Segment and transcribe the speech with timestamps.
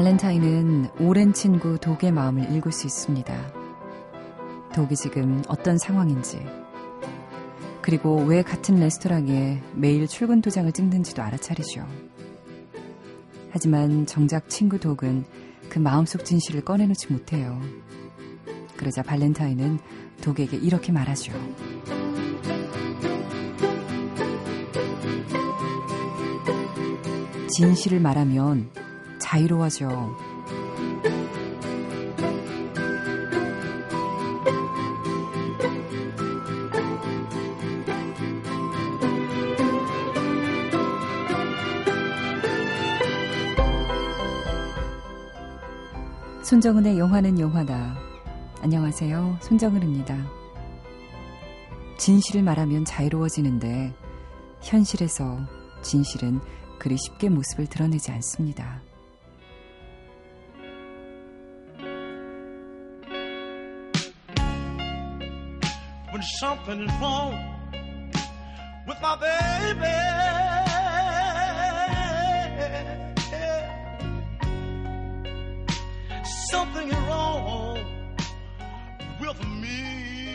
[0.00, 3.52] 발렌타인은 오랜 친구 독의 마음을 읽을 수 있습니다.
[4.74, 6.40] 독이 지금 어떤 상황인지,
[7.82, 11.86] 그리고 왜 같은 레스토랑에 매일 출근 도장을 찍는지도 알아차리죠.
[13.50, 15.26] 하지만 정작 친구 독은
[15.68, 17.60] 그 마음속 진실을 꺼내놓지 못해요.
[18.78, 19.80] 그러자 발렌타인은
[20.22, 21.34] 독에게 이렇게 말하죠.
[27.50, 28.79] 진실을 말하면
[29.30, 29.88] 자유로워져.
[46.42, 47.96] 손정은의 영화는 영화다.
[48.62, 49.38] 안녕하세요.
[49.42, 50.26] 손정은입니다.
[51.98, 53.94] 진실을 말하면 자유로워지는데
[54.60, 55.38] 현실에서
[55.82, 56.40] 진실은
[56.80, 58.89] 그리 쉽게 모습을 드러내지 않습니다.
[66.20, 67.32] When something is wrong
[68.86, 69.96] with my baby
[76.50, 77.78] something wrong
[79.18, 80.29] with me.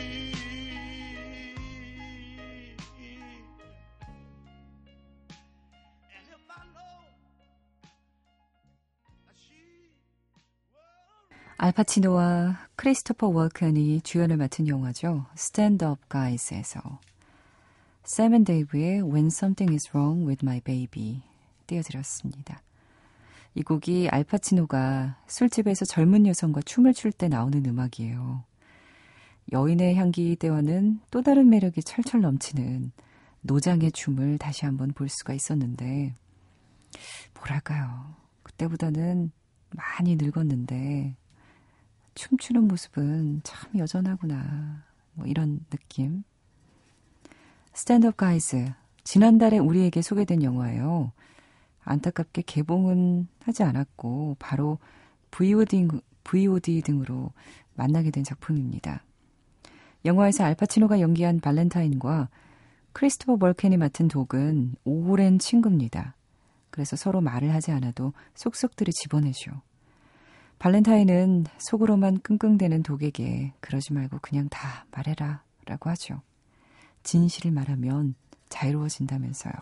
[11.58, 15.24] 알파치노와 크리스토퍼 월켄이 주연을 맡은 영화죠.
[15.34, 16.80] Stand Up Guys에서
[18.04, 21.22] Sam & Dave의 When Something Is Wrong With My Baby
[21.66, 22.60] 띄워드렸습니다.
[23.54, 28.44] 이 곡이 알파치노가 술집에서 젊은 여성과 춤을 출 때 나오는 음악이에요.
[29.52, 32.92] 여인의 향기 때와는 또 다른 매력이 철철 넘치는
[33.40, 36.14] 노장의 춤을 다시 한번 볼 수가 있었는데,
[37.34, 38.14] 뭐랄까요.
[38.42, 39.30] 그때보다는
[39.70, 41.14] 많이 늙었는데,
[42.16, 44.82] 춤추는 모습은 참 여전하구나.
[45.12, 46.24] 뭐 이런 느낌.
[47.72, 48.72] 스탠드업 가이즈.
[49.04, 51.12] 지난달에 우리에게 소개된 영화예요.
[51.84, 54.78] 안타깝게 개봉은 하지 않았고 바로
[55.30, 55.88] VOD,
[56.24, 57.30] VOD 등으로
[57.74, 59.04] 만나게 된 작품입니다.
[60.04, 62.30] 영화에서 알파치노가 연기한 발렌타인과
[62.92, 66.16] 크리스토퍼 벌켄이 맡은 독은 오랜 친구입니다.
[66.70, 69.52] 그래서 서로 말을 하지 않아도 속속들이 집어내죠.
[70.58, 76.22] 발렌타인은 속으로만 끙끙대는 독에게 그러지 말고 그냥 다 말해라 라고 하죠.
[77.02, 78.14] 진실을 말하면
[78.48, 79.52] 자유로워진다면서요.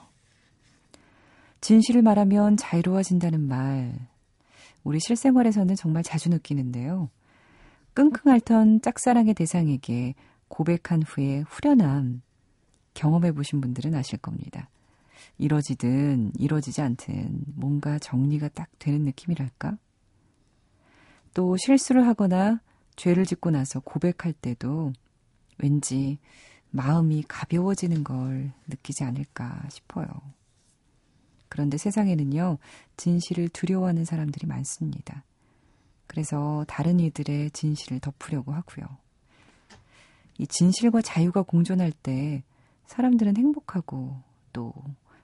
[1.60, 3.94] 진실을 말하면 자유로워진다는 말,
[4.84, 7.11] 우리 실생활에서는 정말 자주 느끼는데요.
[7.94, 10.15] 끙끙 앓던 짝사랑의 대상에게
[10.49, 12.22] 고백한 후에 후련함
[12.93, 14.69] 경험해 보신 분들은 아실 겁니다.
[15.38, 19.78] 이뤄지든 이뤄지지 않든 뭔가 정리가 딱 되는 느낌이랄까?
[21.34, 22.61] 또 실수를 하거나
[22.97, 24.93] 죄를 짓고 나서 고백할 때도
[25.59, 26.19] 왠지
[26.71, 30.06] 마음이 가벼워지는 걸 느끼지 않을까 싶어요.
[31.49, 32.59] 그런데 세상에는요,
[32.97, 35.25] 진실을 두려워하는 사람들이 많습니다.
[36.06, 38.87] 그래서 다른 이들의 진실을 덮으려고 하고요.
[40.39, 42.43] 이 진실과 자유가 공존할 때
[42.87, 44.21] 사람들은 행복하고
[44.53, 44.73] 또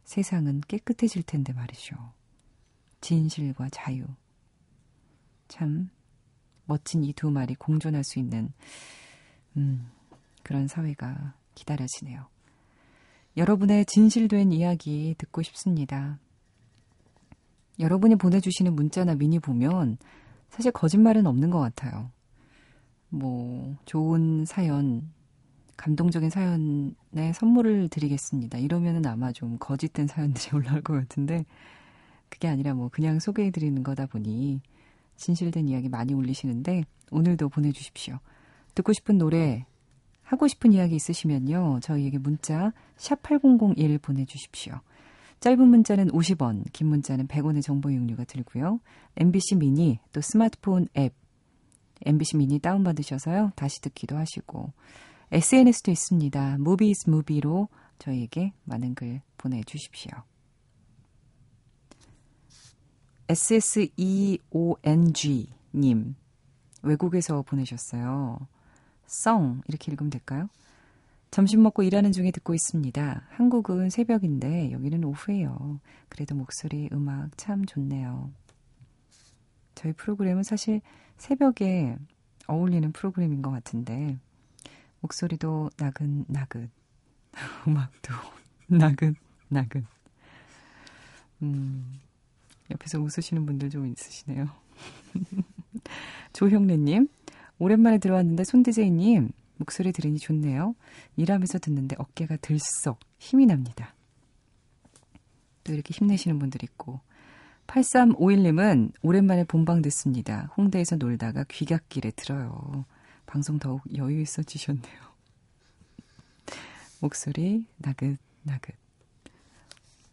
[0.05, 1.97] 세상은 깨끗해질 텐데 말이죠.
[3.01, 4.05] 진실과 자유.
[5.49, 5.91] 참
[6.71, 8.53] 멋진 이 두 말이 공존할 수 있는
[9.57, 9.91] 음,
[10.45, 12.27] 그런 사회가 기다려지네요.
[13.37, 16.19] 여러분의 진실된 이야기 듣고 싶습니다.
[17.81, 19.99] 여러분이 보내주시는 문자나 미니 보면
[20.49, 22.11] 사실 거짓말은 없는 것 같아요.
[23.09, 25.11] 뭐, 좋은 사연,
[25.77, 28.59] 감동적인 사연에 선물을 드리겠습니다.
[28.59, 31.45] 이러면은 아마 좀 거짓된 사연들이 올라올 것 같은데,
[32.29, 34.61] 그게 아니라 뭐 그냥 소개해드리는 거다 보니
[35.21, 38.19] 진실된 이야기 많이 올리시는데, 오늘도 보내주십시오.
[38.75, 39.67] 듣고 싶은 노래,
[40.23, 41.81] 하고 싶은 이야기 있으시면요.
[41.83, 44.81] 저희에게 문자 샵 8001 보내주십시오.
[45.41, 48.79] 짧은 문자는 50원, 긴 문자는 100원의 정보 이용료가 들고요.
[49.17, 51.15] MBC 미니 또 스마트폰 앱
[52.07, 53.53] MBC 미니 다운받으셔서요.
[53.57, 54.73] 다시 듣기도 하시고
[55.33, 56.59] SNS도 있습니다.
[56.59, 57.69] 무비스 무비로
[57.99, 60.11] 저희에게 많은 글 보내주십시오.
[63.31, 64.41] SSEONG님
[66.83, 68.39] 외국에서 보내셨어요.
[69.07, 70.49] 썽 이렇게 읽으면 될까요?
[71.31, 73.29] 점심 먹고 일하는 중에 듣고 있습니다.
[73.31, 75.79] 한국은 새벽인데 여기는 오후예요.
[76.09, 78.33] 그래도 목소리, 음악 참 좋네요.
[79.77, 80.81] 저희 프로그램은 사실
[81.17, 81.97] 새벽에
[82.49, 84.19] 어울리는 프로그램인 것 같은데
[84.99, 86.69] 목소리도 나긋나긋
[87.69, 88.13] 음악도
[88.67, 89.85] 나긋나긋
[91.43, 92.01] 음,
[92.71, 94.49] 옆에서 웃으시는 분들 좀 있으시네요.
[96.33, 97.09] 조형래님,
[97.59, 100.75] 오랜만에 들어왔는데 손디제이님 목소리 들으니 좋네요.
[101.17, 103.95] 일하면서 듣는데 어깨가 들썩 힘이 납니다.
[105.65, 107.01] 또 이렇게 힘내시는 분들 있고
[107.67, 110.51] 8351님은 오랜만에 본방 듣습니다.
[110.57, 112.85] 홍대에서 놀다가 귀갓길에 들어요.
[113.27, 115.11] 방송 더욱 여유 있어지셨네요.
[117.01, 118.75] 목소리 나긋나긋.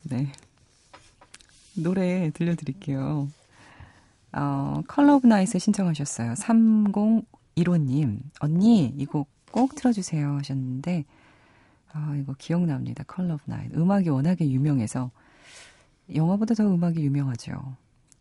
[0.04, 0.31] 네.
[1.81, 3.27] 노래 들려드릴게요.
[4.33, 6.33] 어, Color of Night 신청하셨어요.
[6.33, 8.19] 3015님.
[8.39, 11.06] 언니, 이 곡 꼭 틀어주세요 하셨는데,
[11.94, 13.03] 아, 이거 기억납니다.
[13.07, 13.75] Color of Night.
[13.75, 15.12] 음악이 워낙에 유명해서,
[16.13, 17.75] 영화보다 더 음악이 유명하죠.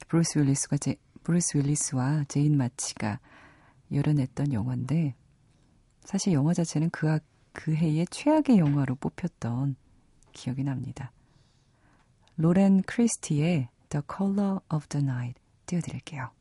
[0.09, 3.21] 브루스 윌리스가 제, 브루스 윌리스와 제인 마치가
[3.93, 5.15] 열연했던 영화인데,
[6.05, 7.19] 사실 영화 자체는 그,
[7.53, 9.77] 그 해의 최악의 영화로 뽑혔던
[10.33, 11.11] 기억이 납니다.
[12.37, 16.36] 로렌 크리스티의 The Color of the Night 띄워드릴게요.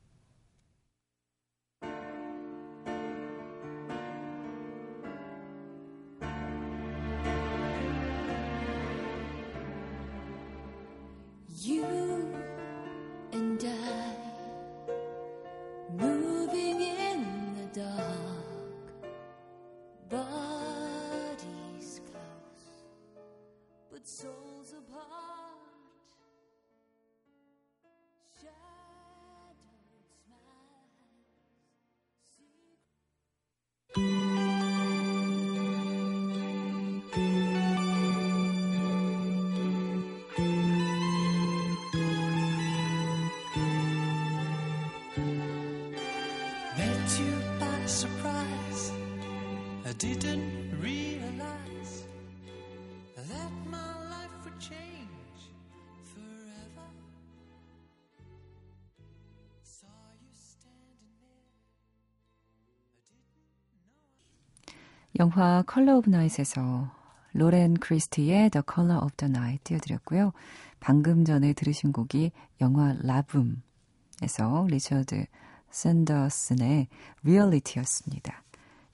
[65.17, 66.91] 영화 Color of Night에서
[67.31, 70.33] 로렌 크리스티의 The Color of the Night 띄워드렸고요.
[70.81, 75.25] 방금 전에 들으신 곡이 영화 La Boum에서 리처드
[75.69, 76.87] 샌더슨의
[77.23, 78.43] Reality였습니다.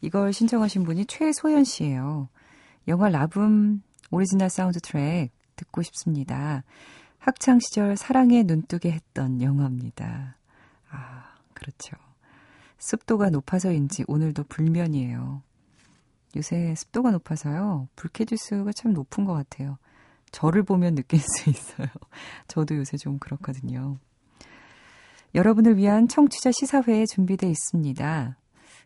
[0.02, 2.30] 이걸 신청하신 분이 최소연 씨예요.
[2.88, 3.82] 영화 La Boum
[4.12, 6.64] 오리지널 사운드 트랙 듣고 싶습니다.
[7.18, 10.38] 학창 시절 사랑에 눈뜨게 했던 영화입니다.
[10.92, 11.98] 아, 그렇죠.
[12.78, 15.42] 습도가 높아서인지 오늘도 불면이에요.
[16.36, 17.88] 요새 습도가 높아서요.
[17.96, 19.78] 불쾌지수가 참 높은 것 같아요.
[20.32, 21.88] 저를 보면 느낄 수 있어요.
[22.48, 23.98] 저도 요새 좀 그렇거든요.
[25.36, 28.38] 여러분을 위한 청취자 시사회 준비되어 있습니다.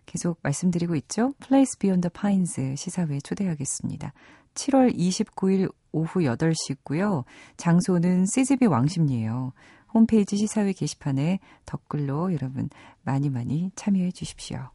[0.06, 1.33] 계속 말씀드리고 있죠.
[1.39, 4.13] Place Beyond the Pines 시사회에 초대하겠습니다.
[4.53, 7.24] 7월 29일 오후 8시고요.
[7.57, 9.53] 장소는 CGV 왕십리예요.
[9.94, 12.69] 홈페이지 시사회 게시판에 댓글로 여러분
[13.03, 14.75] 많이 많이 참여해 주십시오.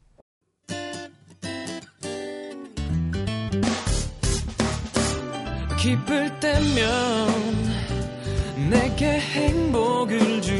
[5.80, 7.30] 기쁠 때면
[8.68, 10.59] 내게 행복을 주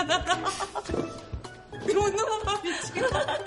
[0.00, 0.36] 미안하다.
[1.86, 3.38] 이런 놈아 미치겠다.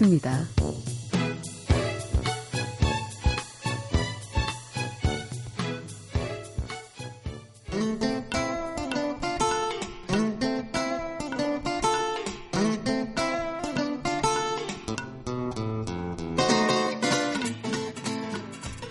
[0.00, 0.46] 웃습니다.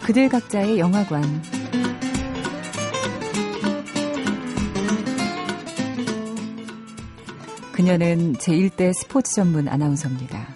[0.02, 1.22] 그들 각자의 영화관
[7.72, 10.49] 그녀는 제1대 스포츠 전문 아나운서입니다.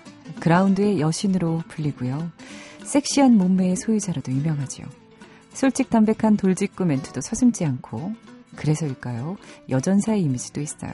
[0.43, 2.29] 그라운드의 여신으로 불리고요.
[2.83, 4.83] 섹시한 몸매의 소유자로도 유명하죠.
[5.53, 8.12] 솔직 담백한 돌직구 멘트도 서슴지 않고
[8.57, 9.38] 그래서일까요?
[9.69, 10.91] 여전사의 이미지도 있어요.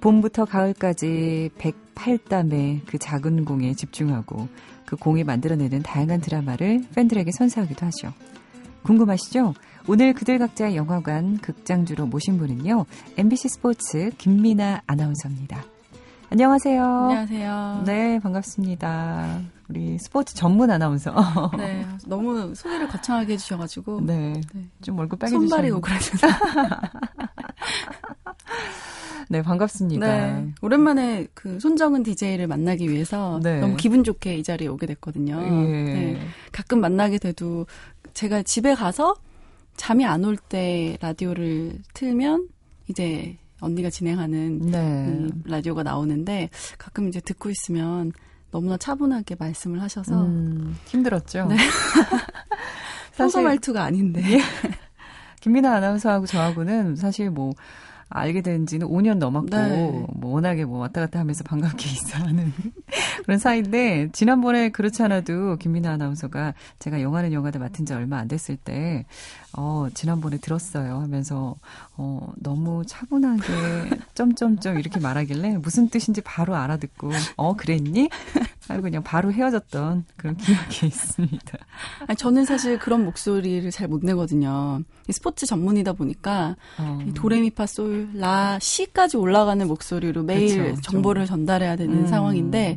[0.00, 4.46] 봄부터 가을까지 108담의 그 작은 공에 집중하고
[4.86, 8.14] 그 공이 만들어내는 다양한 드라마를 팬들에게 선사하기도 하죠.
[8.84, 9.54] 궁금하시죠?
[9.88, 12.86] 오늘 그들 각자의 영화관 극장주로 모신 분은요.
[13.16, 15.77] MBC 스포츠 김미나 아나운서입니다.
[16.30, 16.84] 안녕하세요.
[16.84, 17.82] 안녕하세요.
[17.86, 19.40] 네, 반갑습니다.
[19.68, 21.14] 우리 스포츠 전문 아나운서.
[21.56, 24.02] 네, 너무 소개를 거창하게 해주셔가지고.
[24.02, 24.64] 네, 네.
[24.82, 26.26] 좀 얼굴 빨개지셨 손발이 오그라져서.
[29.30, 30.06] 네, 반갑습니다.
[30.06, 33.60] 네, 오랜만에 그 손정은 DJ를 만나기 위해서 네.
[33.60, 35.40] 너무 기분 좋게 이 자리에 오게 됐거든요.
[35.42, 35.48] 예.
[35.72, 36.20] 네,
[36.52, 37.66] 가끔 만나게 돼도
[38.14, 39.14] 제가 집에 가서
[39.76, 42.48] 잠이 안 올 때 라디오를 틀면
[42.88, 45.28] 이제 언니가 진행하는 네.
[45.44, 48.12] 라디오가 나오는데 가끔 이제 듣고 있으면
[48.50, 51.46] 너무나 차분하게 말씀을 하셔서 음, 힘들었죠.
[51.46, 51.56] 네.
[53.12, 54.22] 사실 말투가 아닌데.
[54.24, 54.40] 예.
[55.40, 57.52] 김민아 아나운서하고 저하고는 사실 뭐
[58.10, 60.06] 알게 된 지는 5년 넘었고, 네.
[60.14, 62.52] 뭐 워낙에 뭐 왔다 갔다 하면서 반갑게 있어하는
[63.24, 68.56] 그런 사이인데, 지난번에 그렇지 않아도 김민아 아나운서가 제가 영화는 영화다 맡은 지 얼마 안 됐을
[68.56, 69.04] 때,
[69.52, 71.56] 어, 지난번에 들었어요 하면서,
[71.96, 73.42] 어, 너무 차분하게,
[74.14, 78.08] 점점점 이렇게 말하길래 무슨 뜻인지 바로 알아듣고, 어, 그랬니?
[78.68, 81.58] 하고 그냥 바로 헤어졌던 그런 기억이 있습니다.
[82.06, 84.82] 아니, 저는 사실 그런 목소리를 잘 못 내거든요.
[85.10, 86.98] 스포츠 전문이다 보니까, 어.
[87.14, 91.36] 도레미파 솔, 라, 시까지 올라가는 목소리로 매일 그쵸, 정보를 좀.
[91.38, 92.06] 전달해야 되는 음.
[92.06, 92.76] 상황인데,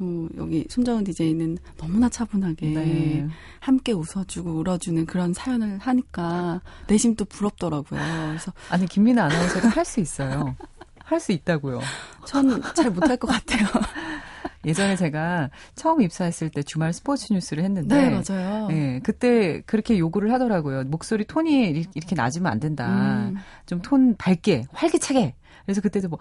[0.00, 3.26] 어, 여기 손정은 DJ는 너무나 차분하게 네.
[3.58, 8.00] 함께 웃어주고 울어주는 그런 사연을 하니까 내심 또 부럽더라고요.
[8.28, 10.54] 그래서 아니 김민아 아나운서가 할수 있어요.
[11.02, 11.80] 할 수 있다고요.
[12.26, 13.66] 전 잘 못할 것 같아요.
[14.68, 18.68] 예전에 제가 처음 입사했을 때 주말 스포츠 뉴스를 했는데 네, 맞아요.
[18.70, 20.84] 예, 그때 그렇게 요구를 하더라고요.
[20.84, 22.86] 목소리 톤이 이렇게 낮으면 안 된다.
[22.88, 23.36] 음.
[23.66, 25.34] 좀톤 밝게, 활기차게.
[25.64, 26.18] 그래서 그때도 뭐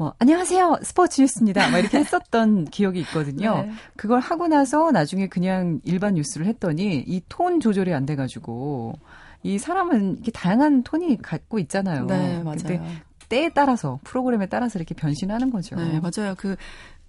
[0.00, 1.70] 뭐 안녕하세요 스포츠 뉴스입니다.
[1.72, 3.62] 막 이렇게 했었던 기억이 있거든요.
[3.62, 3.72] 네.
[3.96, 8.94] 그걸 하고 나서 나중에 그냥 일반 뉴스를 했더니 이 톤 조절이 안 돼가지고
[9.42, 12.06] 이 사람은 이렇게 다양한 톤이 갖고 있잖아요.
[12.06, 12.80] 네 맞아요.
[13.28, 15.74] 때에 따라서 프로그램에 따라서 이렇게 변신하는 거죠.
[15.74, 16.36] 네 맞아요.
[16.36, 16.54] 그그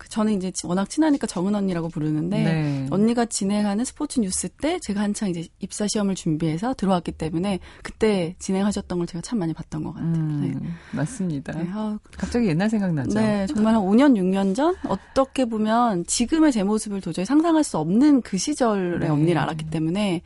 [0.08, 2.88] 저는 이제 워낙 친하니까 정은 언니라고 부르는데 네.
[2.90, 8.98] 언니가 진행하는 스포츠 뉴스 때 제가 한창 이제 입사 시험을 준비해서 들어왔기 때문에 그때 진행하셨던
[8.98, 10.14] 걸 제가 참 많이 봤던 것 같아요.
[10.14, 10.70] 음, 네.
[10.98, 11.54] 맞습니다.
[11.54, 13.20] 네, 아, 갑자기 옛날 생각나죠.
[13.20, 18.22] 네, 정말 한 5년 6년 전 어떻게 보면 지금의 제 모습을 도저히 상상할 수 없는
[18.22, 19.10] 그 시절의 네.
[19.10, 20.22] 언니를 알았기 때문에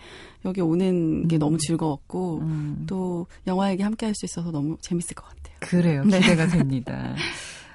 [0.45, 1.39] 여기 오는 게 음.
[1.39, 2.83] 너무 즐거웠고 음.
[2.87, 5.55] 또 영화 얘기 함께 할 수 있어서 너무 재밌을 것 같아요.
[5.59, 6.03] 그래요.
[6.05, 6.19] 네.
[6.19, 7.15] 기대가 됩니다.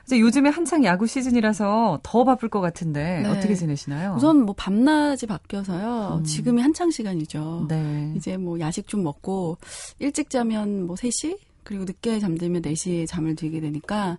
[0.09, 3.29] 이제 요즘에 한창 야구 시즌이라서 더 바쁠 것 같은데 네.
[3.29, 4.15] 어떻게 지내시나요?
[4.17, 6.21] 우선 뭐 밤낮이 바뀌어서요.
[6.21, 6.25] 음.
[6.25, 7.67] 지금이 한창 시간이죠.
[7.69, 8.15] 네.
[8.17, 9.59] 이제 뭐 야식 좀 먹고
[9.99, 14.17] 일찍 자면 뭐 3시 그리고 늦게 잠들면 4시에 잠을 들게 되니까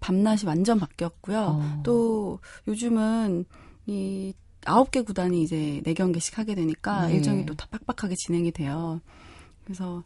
[0.00, 1.38] 밤낮이 완전 바뀌었고요.
[1.38, 1.80] 어.
[1.84, 3.44] 또 요즘은
[3.84, 4.32] 이
[4.64, 7.16] 아홉 개 구단이 이제 4경기씩 하게 되니까 네.
[7.16, 9.02] 일정이 또 다 빡빡하게 진행이 돼요.
[9.66, 10.02] 그래서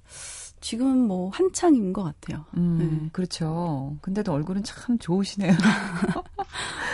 [0.60, 2.44] 지금 뭐 한창인 것 같아요.
[2.56, 3.08] 음, 네.
[3.12, 3.96] 그렇죠.
[4.02, 5.52] 근데도 얼굴은 참 좋으시네요.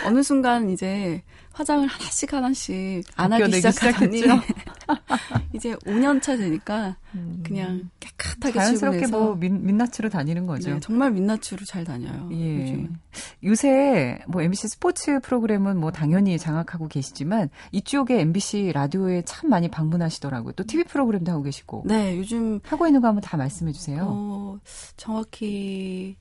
[0.05, 1.23] 어느 순간 이제
[1.57, 4.21] 화장을 하나씩 하나씩 안 하기 시작하더니
[5.53, 7.41] 이제 5년 차 되니까 음.
[7.43, 10.75] 그냥 깨끗하게 자연스럽게 뭐 민, 민낯으로 다니는 거죠.
[10.75, 12.29] 네, 정말 민낯으로 잘 다녀요.
[12.31, 12.61] 예.
[12.61, 12.95] 요즘.
[13.43, 20.53] 요새 뭐 MBC 스포츠 프로그램은 뭐 당연히 장악하고 계시지만 이쪽에 MBC 라디오에 참 많이 방문하시더라고요.
[20.53, 21.83] 또 TV 프로그램도 하고 계시고.
[21.87, 24.05] 네, 요즘 하고 있는 거 한번 다 말씀해 주세요.
[24.07, 24.59] 어,
[24.95, 26.17] 정확히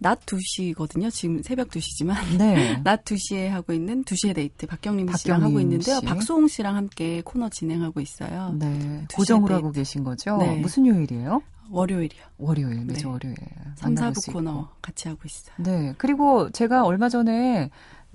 [0.00, 1.10] 낮 2시거든요.
[1.10, 2.14] 지금 새벽 2시지만.
[2.38, 2.80] 네.
[2.82, 6.00] 낮 2시에 하고 있는 2시에 데이트 박경림, 박경림 씨랑 하고 있는데요.
[6.00, 6.04] 씨.
[6.06, 8.54] 박소홍 씨랑 함께 코너 진행하고 있어요.
[8.58, 9.04] 네.
[9.14, 10.38] 고정으로 하고 계신 거죠?
[10.38, 10.56] 네.
[10.56, 11.42] 무슨 요일이에요?
[11.70, 12.22] 월요일이요.
[12.38, 13.08] 월요일, 매주 네.
[13.08, 13.36] 월요일.
[13.76, 15.54] 3, 4부 코너 같이 하고 있어요.
[15.58, 15.94] 네.
[15.98, 17.70] 그리고 제가 얼마 전에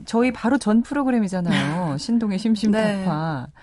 [0.06, 1.98] 저희 바로 전 프로그램이잖아요.
[2.00, 3.48] 신동의 심심타파.
[3.48, 3.54] 네.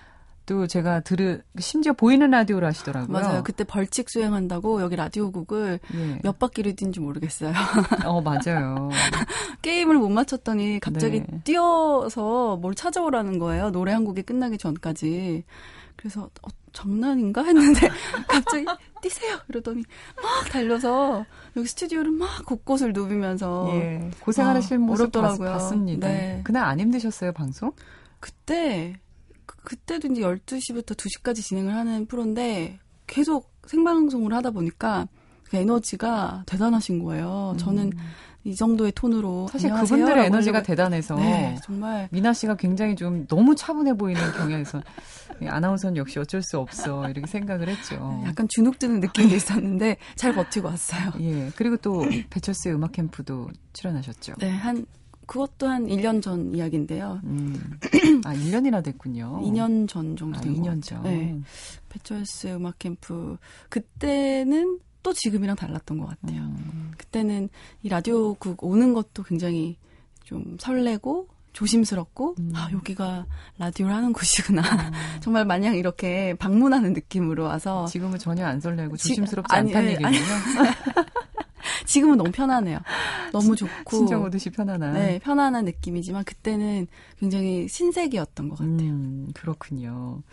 [0.45, 3.17] 또 제가 들으 심지어 보이는 라디오를 하시더라고요.
[3.17, 3.43] 맞아요.
[3.43, 6.19] 그때 벌칙 수행한다고 여기 라디오국을 예.
[6.21, 7.53] 몇 바퀴를 뛴지 모르겠어요.
[8.05, 8.89] 어 맞아요.
[9.61, 11.41] 게임을 못 맞췄더니 갑자기 네.
[11.45, 13.71] 뛰어서 뭘 찾아오라는 거예요.
[13.71, 15.43] 노래 한 곡이 끝나기 전까지.
[15.95, 17.87] 그래서 어, 장난인가 했는데
[18.27, 18.65] 갑자기
[19.01, 19.83] 뛰세요 이러더니
[20.15, 21.23] 막 달려서
[21.55, 24.11] 여기 스튜디오를 막 곳곳을 누비면서 예.
[24.19, 26.07] 고생하는 아, 모습 봤, 봤습니다.
[26.07, 26.41] 네.
[26.43, 27.71] 그날 안 힘드셨어요 방송?
[28.19, 28.99] 그때
[29.63, 35.07] 그때도 이제 12시부터 2시까지 진행을 하는 프로인데 계속 생방송을 하다 보니까
[35.43, 37.51] 그 에너지가 대단하신 거예요.
[37.53, 37.57] 음.
[37.57, 37.91] 저는
[38.45, 40.67] 이 정도의 톤으로 사실 그분들의 에너지가 하려고...
[40.67, 44.81] 대단해서 네, 정말 미나 씨가 굉장히 좀 너무 차분해 보이는 경향에서
[45.47, 48.21] 아나운서는 역시 어쩔 수 없어 이렇게 생각을 했죠.
[48.25, 51.11] 약간 주눅 드는 느낌이 있었는데 잘 버티고 왔어요.
[51.21, 51.51] 예.
[51.55, 54.33] 그리고 또 배철수의 음악 캠프도 출연하셨죠.
[54.39, 54.85] 네, 한
[55.25, 57.19] 그것도 한 1년 전 이야기인데요.
[57.23, 57.79] 음.
[58.25, 59.41] 아, 1년이나 됐군요.
[59.41, 61.03] 2년 전 정도 아, 2년 전.
[61.03, 61.39] 네.
[61.89, 63.37] 배철수 음악 캠프
[63.69, 66.41] 그때는 또 지금이랑 달랐던 것 같아요.
[66.41, 66.91] 음.
[66.97, 67.49] 그때는
[67.83, 69.77] 이 라디오국 오는 것도 굉장히
[70.23, 72.51] 좀 설레고 조심스럽고 음.
[72.55, 73.25] 아 여기가
[73.59, 74.91] 라디오를 하는 곳이구나 음.
[75.21, 80.17] 정말 마냥 이렇게 방문하는 느낌으로 와서 지금은 전혀 안 설레고 조심스럽지 지, 않다는 예, 얘기군요.
[81.93, 82.79] 지금은 너무 편하네요.
[83.31, 86.87] 너무 좋고 신청 오듯이 편안한 네 편안한 느낌이지만 그때는
[87.19, 88.89] 굉장히 신세계였던 것 같아요.
[88.89, 90.23] 음, 그렇군요.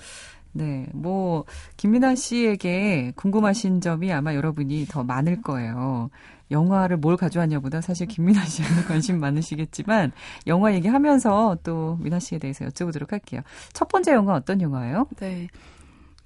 [0.53, 1.45] 네, 뭐
[1.77, 6.09] 김민아 씨에게 궁금하신 점이 아마 여러분이 더 많을 거예요.
[6.51, 10.13] 영화를 뭘 가져왔냐보다 사실 김민아 씨에 관심 많으시겠지만
[10.47, 13.43] 영화 얘기하면서 또 민아 씨에 대해서 여쭤보도록 할게요.
[13.75, 15.07] 첫 번째 영화 어떤 영화예요?
[15.21, 15.47] 네.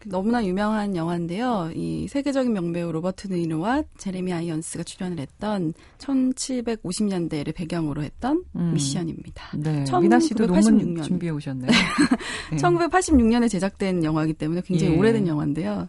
[0.06, 1.70] 너무나 유명한 영화인데요.
[1.74, 8.72] 이 세계적인 명배우 로버트 드니로와 제레미 아이언스가 출연을 했던 1750년대를 배경으로 했던 음.
[8.74, 9.56] 미션입니다.
[9.58, 9.84] 네.
[10.00, 11.70] 미나 씨도 논문 준비해 오셨네요.
[12.52, 12.56] 네.
[12.56, 14.98] 1986년에 제작된 영화이기 때문에 굉장히 예.
[14.98, 15.88] 오래된 영화인데요.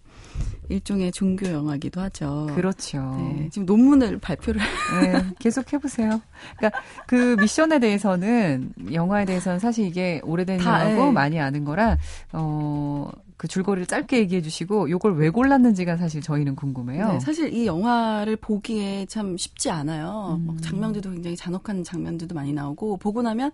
[0.69, 2.48] 일종의 종교 영화기도 하죠.
[2.55, 3.15] 그렇죠.
[3.19, 4.62] 네, 지금 논문을 발표를
[5.01, 6.22] 네, 계속 해보세요.
[6.57, 11.12] 그러니까 그 미션에 대해서는 영화에 대해서는 사실 이게 오래된 다, 영화고 네.
[11.12, 11.97] 많이 아는 거라
[12.34, 13.12] 어.
[13.38, 17.13] 그 줄거리를 짧게 얘기해 주시고 요걸 왜 골랐는지가 사실 저희는 궁금해요.
[17.13, 20.39] 네, 사실 이 영화를 보기에 참 쉽지 않아요.
[20.48, 20.58] 음.
[20.62, 23.52] 장면들도 굉장히 잔혹한 장면들도 많이 나오고 보고 나면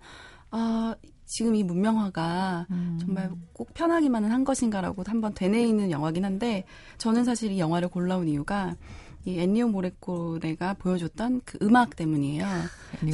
[0.50, 0.94] 아
[1.26, 2.98] 지금 이 문명화가 음.
[3.00, 6.64] 정말 꼭 편하기만은 한 것인가라고 한번 되뇌이는 영화긴 한데
[6.98, 8.76] 저는 사실 이 영화를 골라온 이유가
[9.24, 12.44] 이 엔니오 모리코네가 보여줬던 그 음악 때문이에요.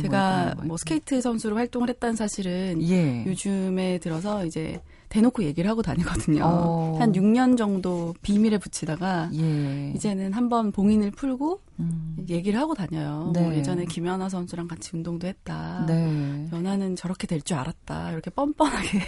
[0.00, 3.24] 제가 뭐 스케이트 선수로 활동을 했다는 사실은 예.
[3.26, 6.42] 요즘에 들어서 이제 대놓고 얘기를 하고 다니거든요.
[6.44, 6.96] 어.
[7.00, 9.92] 한 6년 정도 비밀에 붙이다가 예.
[9.96, 12.16] 이제는 한번 봉인을 풀고 음.
[12.28, 13.30] 얘기를 하고 다녀요.
[13.34, 13.40] 네.
[13.42, 15.84] 뭐 예전에 김연아 선수랑 같이 운동도 했다.
[15.86, 16.48] 네.
[16.52, 18.12] 연아는 저렇게 될 줄 알았다.
[18.12, 18.98] 이렇게 뻔뻔하게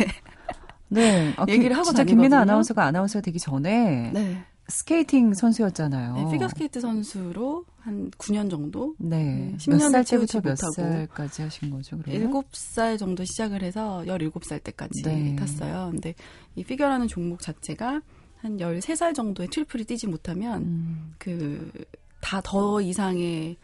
[0.88, 1.34] 네.
[1.36, 2.16] 아, 얘기를 하고 진짜 다니거든요.
[2.22, 4.42] 김민아 아나운서가 아나운서 되기 전에 네.
[4.68, 6.14] 스케이팅 선수였잖아요.
[6.14, 8.94] 네, 피겨스케이트 선수로 한 9년 정도.
[8.98, 9.24] 네.
[9.24, 11.98] 네 10년 몇살 때부터 몇 살까지 하신 거죠?
[11.98, 12.30] 그러면?
[12.32, 15.36] 7살 정도 시작을 해서 17살 때까지 네.
[15.36, 15.88] 탔어요.
[15.90, 16.14] 근데
[16.54, 18.02] 이 피겨라는 종목 자체가
[18.38, 21.14] 한 13살 정도에 트리플이 뛰지 못하면 음.
[21.18, 23.56] 그다 더 이상의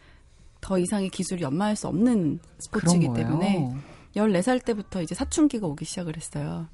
[0.61, 3.75] 더 이상의 기술을 연마할 수 없는 스포츠이기 때문에
[4.15, 6.67] 14살 때부터 이제 사춘기가 오기 시작을 했어요.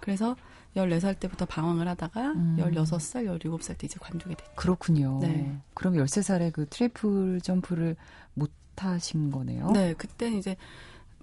[0.00, 0.36] 그래서
[0.76, 2.56] 14살 때부터 방황을 하다가 음.
[2.60, 4.52] 16살, 17살 때 이제 관두게 됐죠.
[4.54, 5.18] 그렇군요.
[5.20, 5.58] 네.
[5.74, 7.96] 그럼 13살에 그 트리플 점프를
[8.34, 9.70] 못 하신 거네요?
[9.70, 10.56] 네, 그때는 이제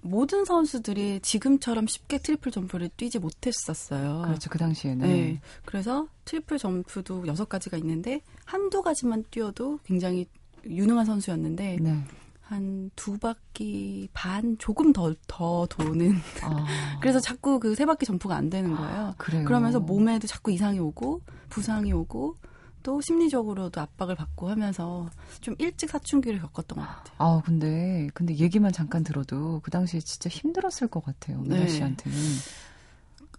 [0.02, 4.22] 모든 선수들이 지금처럼 쉽게 트리플 점프를 뛰지 못했었어요.
[4.26, 4.50] 그렇죠.
[4.50, 5.08] 그 당시에는.
[5.08, 5.40] 네.
[5.64, 10.26] 그래서 트리플 점프도 여섯 가지가 있는데 한두 가지만 뛰어도 굉장히
[10.66, 12.04] 유능한 선수였는데 네.
[12.44, 16.66] 한 두 바퀴 반 조금 더더 도는 아.
[17.00, 18.96] 그래서 자꾸 그 세 바퀴 점프가 안 되는 거예요.
[19.06, 22.36] 아, 그러면서 몸에도 자꾸 이상이 오고 부상이 오고
[22.82, 25.08] 또 심리적으로도 압박을 받고 하면서
[25.40, 27.14] 좀 일찍 사춘기를 겪었던 것 같아요.
[27.18, 31.40] 아 근데 근데 얘기만 잠깐 들어도 그 당시에 진짜 힘들었을 것 같아요.
[31.40, 31.68] 미나 네.
[31.68, 32.18] 씨한테는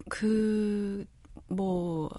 [0.08, 1.06] 그
[1.48, 2.10] 뭐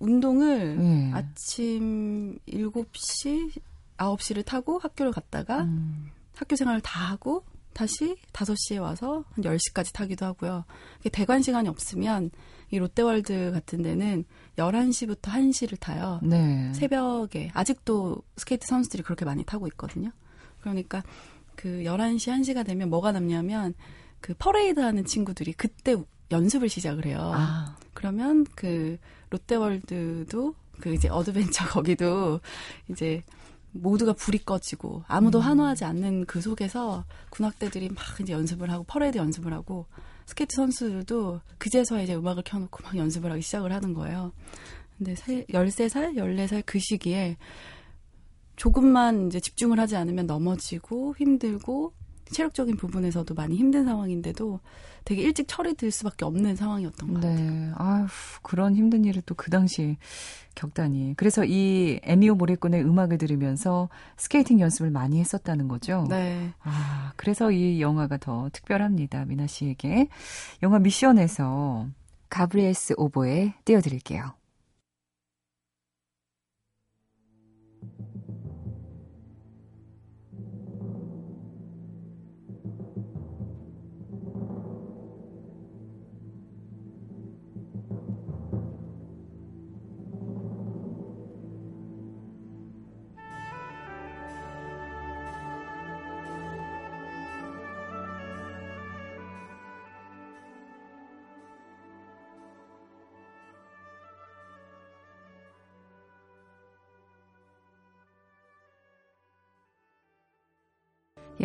[0.00, 1.12] 운동을 네.
[1.14, 3.52] 아침 7시
[3.96, 6.10] 9시를 타고 학교를 갔다가 음.
[6.34, 10.64] 학교 생활을 다 하고 다시 5시에 와서 한 10시까지 타기도 하고요.
[11.12, 12.30] 대관 시간이 없으면
[12.70, 14.24] 이 롯데월드 같은 데는
[14.56, 16.20] 11시부터 1시를 타요.
[16.22, 16.72] 네.
[16.72, 17.50] 새벽에.
[17.52, 20.10] 아직도 스케이트 선수들이 그렇게 많이 타고 있거든요.
[20.60, 21.02] 그러니까
[21.56, 23.74] 그 11시, 1시가 되면 뭐가 남냐면
[24.20, 25.96] 그 퍼레이드 하는 친구들이 그때
[26.30, 27.32] 연습을 시작을 해요.
[27.34, 27.76] 아.
[27.92, 28.98] 그러면 그
[29.30, 32.40] 롯데월드도 그 이제 어드벤처 거기도
[32.90, 33.22] 이제
[33.74, 35.42] 모두가 불이 꺼지고 아무도 음.
[35.42, 39.86] 환호하지 않는 그 속에서 군악대들이 막 이제 연습을 하고 퍼레이드 연습을 하고
[40.26, 44.32] 스케이트 선수들도 그제서야 이제 음악을 켜놓고 막 연습을 하기 시작을 하는 거예요.
[44.96, 47.36] 근데 13살, 14살 그 시기에
[48.56, 51.92] 조금만 이제 집중을 하지 않으면 넘어지고 힘들고
[52.30, 54.60] 체력적인 부분에서도 많이 힘든 상황인데도
[55.04, 57.36] 되게 일찍 철이 들 수밖에 없는 상황이었던 것 같아요.
[57.50, 57.70] 네.
[57.76, 58.06] 아휴,
[58.42, 59.98] 그런 힘든 일을 또 그 당시
[60.54, 61.14] 겪다니.
[61.16, 66.06] 그래서 이 엔니오 모리코네의 음악을 들으면서 스케이팅 연습을 많이 했었다는 거죠.
[66.08, 66.52] 네.
[66.62, 69.24] 아, 그래서 이 영화가 더 특별합니다.
[69.26, 70.08] 민아 씨에게.
[70.62, 71.88] 영화 미션에서
[72.30, 74.32] Gabriel's Oboe 띄워드릴게요.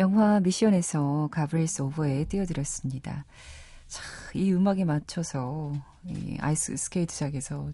[0.00, 3.26] 영화 미션에서 Gabriel's Oboe 띄워드렸습니다.
[3.86, 5.72] 자, 이 음악에 맞춰서
[6.06, 7.70] 이 아이스 스케이트장에서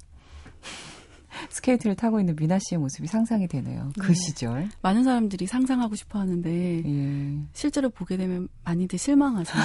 [1.51, 3.93] 스케이트를 타고 있는 미나 씨의 모습이 상상이 되네요.
[4.01, 4.15] 그 네.
[4.15, 4.69] 시절.
[4.83, 7.39] 많은 사람들이 상상하고 싶어 하는데 예.
[7.53, 9.65] 실제로 보게 되면 많이들 실망하세요.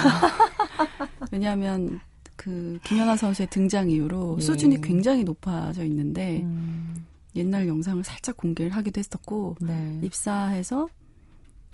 [1.32, 1.98] 왜냐하면
[2.36, 4.42] 그 김연아 선수의 등장 이후로 예.
[4.42, 7.06] 수준이 굉장히 높아져 있는데 음.
[7.34, 9.98] 옛날 영상을 살짝 공개를 하기도 했었고 네.
[10.02, 10.88] 입사해서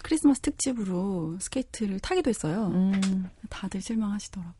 [0.02, 2.68] 크리스마스 특집으로 스케이트를 타기도 했어요.
[2.72, 3.28] 음.
[3.50, 4.54] 다들 실망하시더라고요.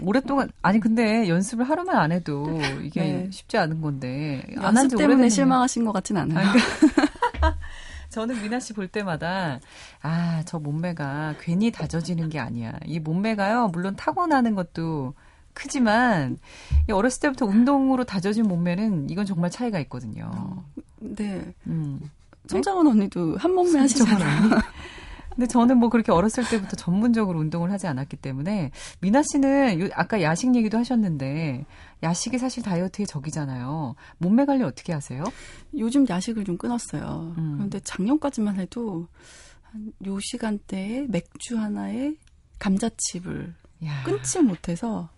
[0.00, 3.30] 오랫동안 아니 근데 연습을 하루만 안 해도 이게 네.
[3.30, 5.28] 쉽지 않은 건데 안 연습 때문에 오래됐네.
[5.30, 6.46] 실망하신 것 같진 않아요.
[6.48, 6.60] 아니,
[8.10, 9.60] 저는 미나 씨 볼 때마다
[10.02, 12.78] 아 저 몸매가 괜히 다져지는 게 아니야.
[12.86, 15.14] 이 몸매가요 물론 타고나는 것도
[15.54, 16.38] 크지만
[16.90, 20.30] 어렸을 때부터 운동으로 다져진 몸매는 이건 정말 차이가 있거든요.
[20.34, 20.64] 어,
[21.00, 21.52] 네.
[21.66, 22.00] 음.
[22.48, 24.50] 손정은 언니도 한 몸매 하시잖아요.
[25.30, 30.20] 근데 저는 뭐 그렇게 어렸을 때부터 전문적으로 운동을 하지 않았기 때문에 미나 씨는 요, 아까
[30.20, 31.64] 야식 얘기도 하셨는데
[32.02, 33.94] 야식이 사실 다이어트의 적이잖아요.
[34.18, 35.22] 몸매 관리 어떻게 하세요?
[35.76, 37.34] 요즘 야식을 좀 끊었어요.
[37.38, 37.54] 음.
[37.56, 39.06] 그런데 작년까지만 해도
[39.62, 42.14] 한 요 시간대에 맥주 하나에
[42.58, 44.02] 감자칩을 야.
[44.02, 45.08] 끊지 못해서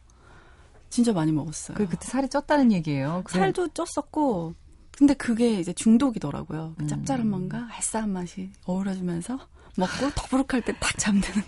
[0.90, 1.76] 진짜 많이 먹었어요.
[1.78, 3.22] 그 그때 살이 쪘다는 얘기예요.
[3.28, 4.54] 살도 쪘었고
[5.00, 6.74] 근데 그게 이제 중독이더라고요.
[6.76, 7.48] 그 짭짤한 음.
[7.48, 9.38] 맛과 알싸한 맛이 어우러지면서
[9.78, 11.42] 먹고 더부룩할 때 딱 잠드는.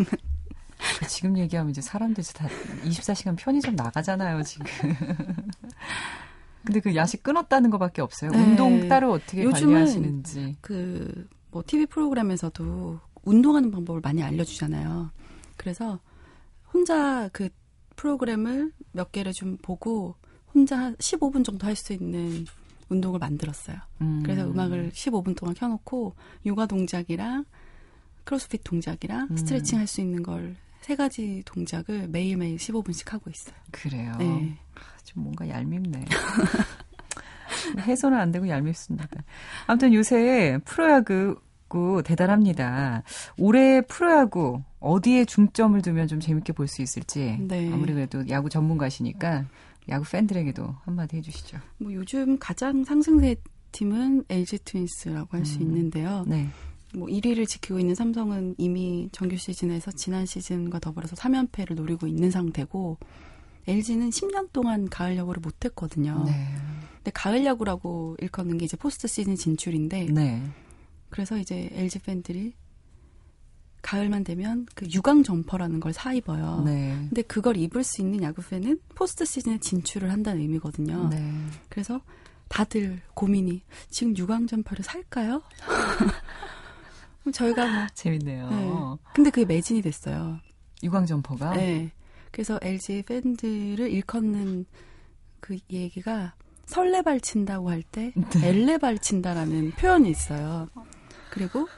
[0.99, 2.49] 그 지금 얘기하면 이제 사람들이 다
[2.83, 4.65] 24시간 편의점 나가잖아요, 지금.
[6.65, 8.31] 근데 그 야식 끊었다는 것밖에 없어요.
[8.31, 8.39] 네.
[8.39, 10.57] 운동 따로 어떻게 관리하시는지.
[10.63, 15.11] 그, 뭐, TV 프로그램에서도 운동하는 방법을 많이 알려주잖아요.
[15.59, 16.01] 그래서
[16.73, 17.51] 혼자 그
[17.97, 20.15] 프로그램을 몇 개를 좀 보고
[20.55, 22.47] 혼자 15분 정도 할 수 있는
[22.93, 23.77] 운동을 만들었어요.
[24.01, 24.23] 음.
[24.25, 26.15] 그래서 음악을 15분 동안 켜놓고
[26.47, 27.45] 요가 동작이랑
[28.25, 29.37] 크로스핏 동작이랑 음.
[29.37, 33.55] 스트레칭 할 수 있는 걸 세 가지 동작을 매일매일 15분씩 하고 있어요.
[33.71, 34.15] 그래요?
[34.19, 34.59] 네.
[34.75, 36.05] 아, 좀 뭔가 얄밉네.
[37.79, 39.07] 해소는 안 되고 얄밉습니다.
[39.69, 41.37] 아무튼 요새 프로야구
[42.05, 43.05] 대단합니다.
[43.39, 47.73] 올해 프로야구 어디에 중점을 두면 좀 재밌게 볼 수 있을지 네.
[47.73, 49.45] 아무래도 야구 전문가시니까
[49.89, 51.59] 야구 팬들에게도 한마디 해주시죠.
[51.79, 53.37] 뭐 요즘 가장 상승세
[53.73, 55.63] 팀은 LG 트윈스라고 할수 음.
[55.63, 56.25] 있는데요.
[56.27, 56.49] 네.
[56.95, 62.99] 뭐 1위를 지키고 있는 삼성은 이미 정규 시즌에서 지난 시즌과 더불어서 3연패를 노리고 있는 상태고
[63.67, 66.23] LG는 10년 동안 가을 야구를 못 했거든요.
[66.27, 66.33] 네.
[66.97, 70.43] 근데 가을 야구라고 일컫는 게 이제 포스트 시즌 진출인데 네.
[71.09, 72.55] 그래서 이제 LG 팬들이
[73.83, 76.63] 가을만 되면 그 유광 점퍼라는 걸 사 입어요.
[76.65, 76.95] 네.
[77.09, 81.09] 근데 그걸 입을 수 있는 야구 팬은 포스트 시즌에 진출을 한다는 의미거든요.
[81.09, 81.33] 네.
[81.69, 82.01] 그래서
[82.49, 85.43] 다들 고민이 지금 유광 점퍼를 살까요?
[87.33, 88.49] 저희가 뭐 재밌네요.
[88.51, 88.73] 네.
[89.15, 90.39] 근데 그게 매진이 됐어요.
[90.83, 91.55] 유광 점퍼가.
[91.55, 91.93] 네.
[92.31, 94.65] 그래서 LG 팬들을 일컫는
[95.41, 96.35] 그 얘기가
[96.67, 98.49] 설레발 친다고 할때 네.
[98.49, 100.69] 엘레발 친다라는 표현이 있어요.
[101.31, 101.69] 그리고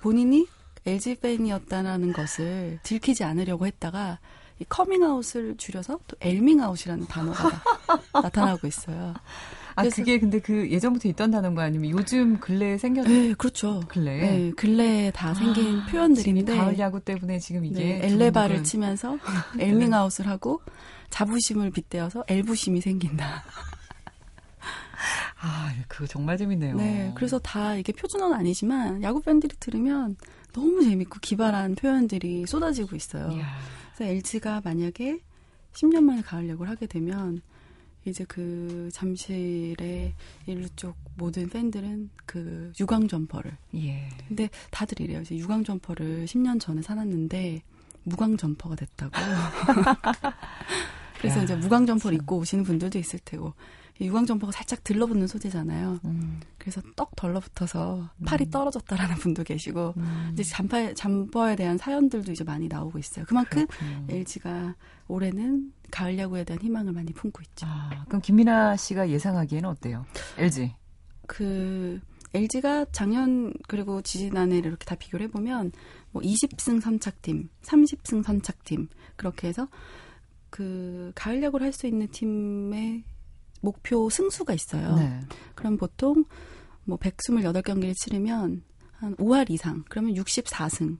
[0.00, 0.46] 본인이
[0.86, 4.18] LG 팬이었다라는 것을 들키지 않으려고 했다가
[4.58, 7.50] 이 커밍아웃을 줄여서 또 엘밍아웃이라는 단어가
[8.12, 9.14] 나타나고 있어요.
[9.74, 13.06] 아 그게 근데 그 예전부터 있던 단어인가 아니면 요즘 근래에 생겼?
[13.06, 13.80] 네, 그렇죠.
[13.88, 14.18] 근래.
[14.18, 19.16] 네, 근래에 다 생긴 아, 표현들인데 가을 야구 때문에 지금 이게 네, 엘레발을 치면서
[19.58, 20.60] 엘밍아웃을 하고
[21.08, 23.44] 자부심을 빗대어서 엘부심이 생긴다.
[25.42, 26.76] 아, 그거 정말 재밌네요.
[26.76, 30.16] 네, 그래서 다 이게 표준어는 아니지만 야구 팬들이 들으면
[30.52, 33.30] 너무 재밌고 기발한 표현들이 쏟아지고 있어요.
[33.32, 33.46] 이야.
[33.94, 35.20] 그래서 LG가 만약에
[35.72, 37.42] 10년 만에 가을 야구를 하게 되면
[38.04, 40.14] 이제 그 잠실의
[40.46, 43.56] 일루 쪽 모든 팬들은 그 유광 점퍼를.
[43.74, 44.08] 예.
[44.26, 45.20] 근데 다들 이래요.
[45.20, 47.62] 이제 유광 점퍼를 10년 전에 사놨는데
[48.04, 49.12] 무광 점퍼가 됐다고.
[51.20, 53.52] 그래서 야, 이제 무광 점퍼를 입고 오시는 분들도 있을 테고
[54.00, 56.00] 유광 점퍼가 살짝 들러붙는 소재잖아요.
[56.04, 56.40] 음.
[56.58, 58.50] 그래서 떡 들러붙어서 팔이 음.
[58.50, 60.30] 떨어졌다라는 분도 계시고 음.
[60.32, 63.24] 이제 잠파 잠퍼에 대한 사연들도 이제 많이 나오고 있어요.
[63.26, 64.06] 그만큼 그렇군요.
[64.08, 64.74] LG가
[65.08, 67.66] 올해는 가을 야구에 대한 희망을 많이 품고 있죠.
[67.68, 70.06] 아, 그럼 김민아 씨가 예상하기에는 어때요?
[70.38, 70.74] LG.
[71.26, 72.00] 그
[72.32, 75.72] LG가 작년 그리고 지지난해를 이렇게 다 비교를 해보면
[76.12, 79.68] 뭐 20승 선착팀, 30승 선착팀 그렇게 해서
[80.48, 83.04] 그 가을 야구를 할 수 있는 팀의
[83.60, 84.96] 목표 승수가 있어요.
[84.96, 85.20] 네.
[85.54, 86.24] 그럼 보통
[86.84, 90.98] 뭐 128경기를 치르면 한 5할 이상, 그러면 64승.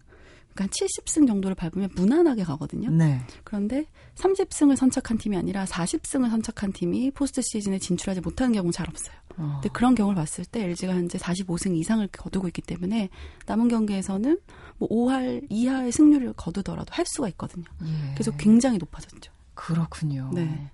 [0.54, 2.90] 그러니까 70승 정도를 밟으면 무난하게 가거든요.
[2.90, 3.20] 네.
[3.44, 9.14] 그런데 30승을 선착한 팀이 아니라 40승을 선착한 팀이 포스트 시즌에 진출하지 못하는 경우는 잘 없어요.
[9.36, 9.60] 어.
[9.62, 13.08] 근데 그런 경우를 봤을 때 LG가 현재 45승 이상을 거두고 있기 때문에
[13.46, 14.38] 남은 경기에서는
[14.78, 17.64] 뭐 5할 이하의 승률을 거두더라도 할 수가 있거든요.
[17.84, 18.14] 예.
[18.14, 19.32] 그래서 굉장히 높아졌죠.
[19.54, 20.30] 그렇군요.
[20.34, 20.70] 네.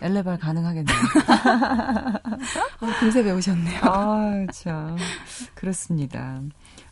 [0.00, 0.96] 엘레발 가능하겠네요.
[2.80, 3.80] 어, 금세 배우셨네요.
[3.82, 4.96] 아, 참.
[5.54, 6.40] 그렇습니다.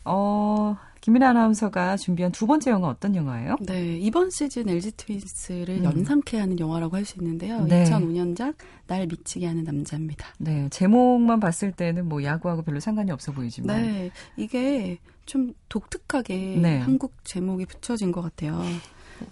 [0.05, 3.55] 어, 김민아 아나운서가 준비한 두 번째 영화 어떤 영화예요?
[3.61, 5.83] 네, 이번 시즌 LG 트윈스를 음.
[5.83, 7.61] 연상케 하는 영화라고 할 수 있는데요.
[7.65, 7.83] 네.
[7.85, 8.53] 2005년작
[8.87, 10.27] 날 미치게 하는 남자입니다.
[10.37, 13.81] 네, 제목만 봤을 때는 뭐 야구하고 별로 상관이 없어 보이지만.
[13.81, 16.77] 네, 이게 좀 독특하게 네.
[16.79, 18.61] 한국 제목이 붙여진 것 같아요.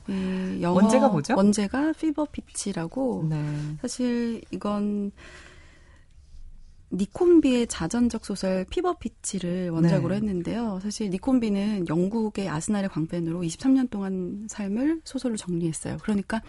[0.08, 1.36] 이 영어 원제가 뭐죠?
[1.36, 3.38] 원제가 피버 피치라고 네.
[3.82, 5.12] 사실 이건
[6.92, 10.16] 닉 혼비의 자전적 소설 피버 피치를 원작으로 네.
[10.16, 10.80] 했는데요.
[10.82, 15.98] 사실 닉 혼비는 영국의 아스날의 광팬으로 23년 동안 삶을 소설로 정리했어요.
[16.02, 16.42] 그러니까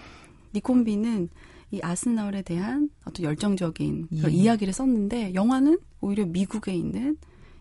[0.54, 1.28] 닉 혼비는
[1.72, 4.30] 이 아스날에 대한 어떤 열정적인 예.
[4.30, 7.16] 이야기를 썼는데 영화는 오히려 미국에 있는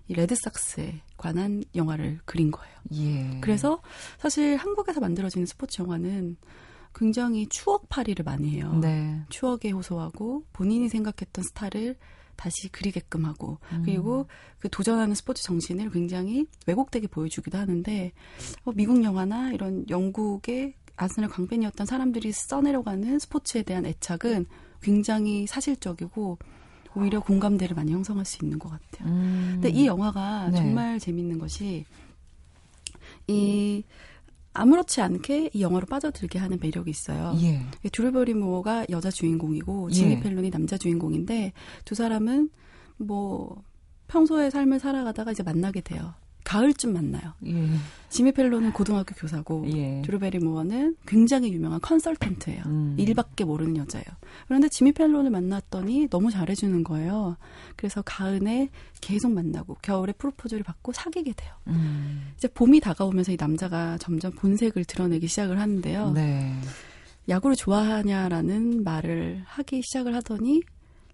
[0.07, 2.75] 이 레드삭스에 관한 영화를 그린 거예요.
[2.93, 3.39] 예.
[3.41, 3.81] 그래서
[4.17, 6.37] 사실 한국에서 만들어지는 스포츠 영화는
[6.95, 8.73] 굉장히 추억팔이를 많이 해요.
[8.81, 9.21] 네.
[9.29, 11.95] 추억에 호소하고 본인이 생각했던 스타를
[12.35, 13.83] 다시 그리게끔 하고 음.
[13.85, 14.27] 그리고
[14.59, 18.11] 그 도전하는 스포츠 정신을 굉장히 왜곡되게 보여주기도 하는데
[18.63, 24.45] 어, 미국 영화나 이런 영국의 아스널 광팬이었던 사람들이 써내려가는 스포츠에 대한 애착은
[24.81, 26.39] 굉장히 사실적이고
[26.99, 29.09] 오히려 공감대를 많이 형성할 수 있는 것 같아요.
[29.09, 29.59] 음.
[29.61, 30.57] 근데 이 영화가 네.
[30.57, 31.85] 정말 재밌는 것이
[33.27, 33.83] 이
[34.53, 37.35] 아무렇지 않게 이 영화로 빠져들게 하는 매력이 있어요.
[37.41, 37.61] 예.
[37.91, 40.19] 드루 버리 모어가 여자 주인공이고 지미 예.
[40.19, 41.53] 펠론이 남자 주인공인데
[41.85, 42.49] 두 사람은
[42.97, 43.63] 뭐
[44.07, 46.13] 평소의 삶을 살아가다가 이제 만나게 돼요.
[46.43, 47.33] 가을쯤 만나요.
[47.45, 47.69] 예.
[48.09, 50.01] 지미 펠로는 고등학교 교사고 예.
[50.03, 52.63] 드루 베리모어는 굉장히 유명한 컨설턴트예요.
[52.65, 52.95] 음.
[52.97, 54.05] 일밖에 모르는 여자예요.
[54.47, 57.37] 그런데 지미 팰런을 만났더니 너무 잘해주는 거예요.
[57.75, 58.69] 그래서 가을에
[59.01, 61.53] 계속 만나고 겨울에 프로포즈를 받고 사귀게 돼요.
[61.67, 62.31] 음.
[62.35, 66.11] 이제 봄이 다가오면서 이 남자가 점점 본색을 드러내기 시작을 하는데요.
[66.11, 66.53] 네.
[67.27, 70.61] 야구를 좋아하냐라는 말을 하기 시작을 하더니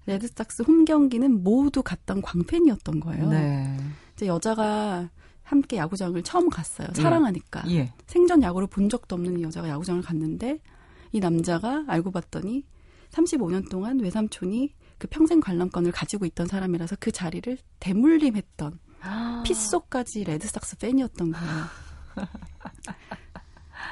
[0.05, 3.29] 레드삭스 홈 경기는 모두 갔던 광팬이었던 거예요.
[3.29, 3.77] 네.
[4.15, 5.09] 이제 여자가
[5.43, 6.87] 함께 야구장을 처음 갔어요.
[6.97, 7.01] 예.
[7.01, 7.63] 사랑하니까.
[7.69, 7.93] 예.
[8.07, 10.59] 생전 야구를 본 적도 없는 이 여자가 야구장을 갔는데
[11.11, 12.65] 이 남자가 알고 봤더니
[13.11, 19.43] 35년 동안 외삼촌이 그 평생 관람권을 가지고 있던 사람이라서 그 자리를 대물림했던 아.
[19.45, 21.63] 핏속까지 레드삭스 팬이었던 거예요.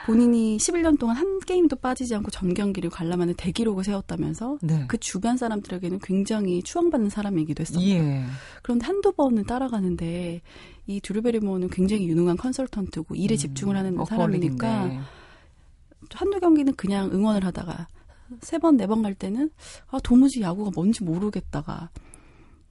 [0.06, 4.86] 본인이 11년 동안 한 게임도 빠지지 않고 전 경기를 관람하는 대기록을 세웠다면서 네.
[4.88, 8.24] 그 주변 사람들에게는 굉장히 추앙받는 사람이기도 했었고 예.
[8.62, 10.42] 그런데 한두 번은 따라가는데
[10.88, 15.04] 이 드루 배리모어는 굉장히 유능한 컨설턴트고 일에 음, 집중을 하는 음, 사람이니까
[16.14, 17.88] 한두 경기는 그냥 응원을 하다가
[18.42, 19.52] 세 번, 네 번 갈 때는
[19.90, 21.90] 아, 도무지 야구가 뭔지 모르겠다가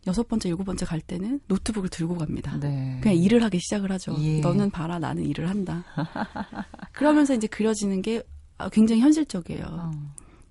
[0.07, 2.57] 여섯 번째, 일곱 번째 갈 때는 노트북을 들고 갑니다.
[2.59, 2.99] 네.
[3.03, 4.17] 그냥 일을 하기 시작을 하죠.
[4.19, 4.41] 예.
[4.41, 5.85] 너는 봐라, 나는 일을 한다.
[6.93, 8.23] 그러면서 이제 그려지는 게
[8.59, 9.65] 아, 굉장히 현실적이에요.
[9.65, 9.91] 어.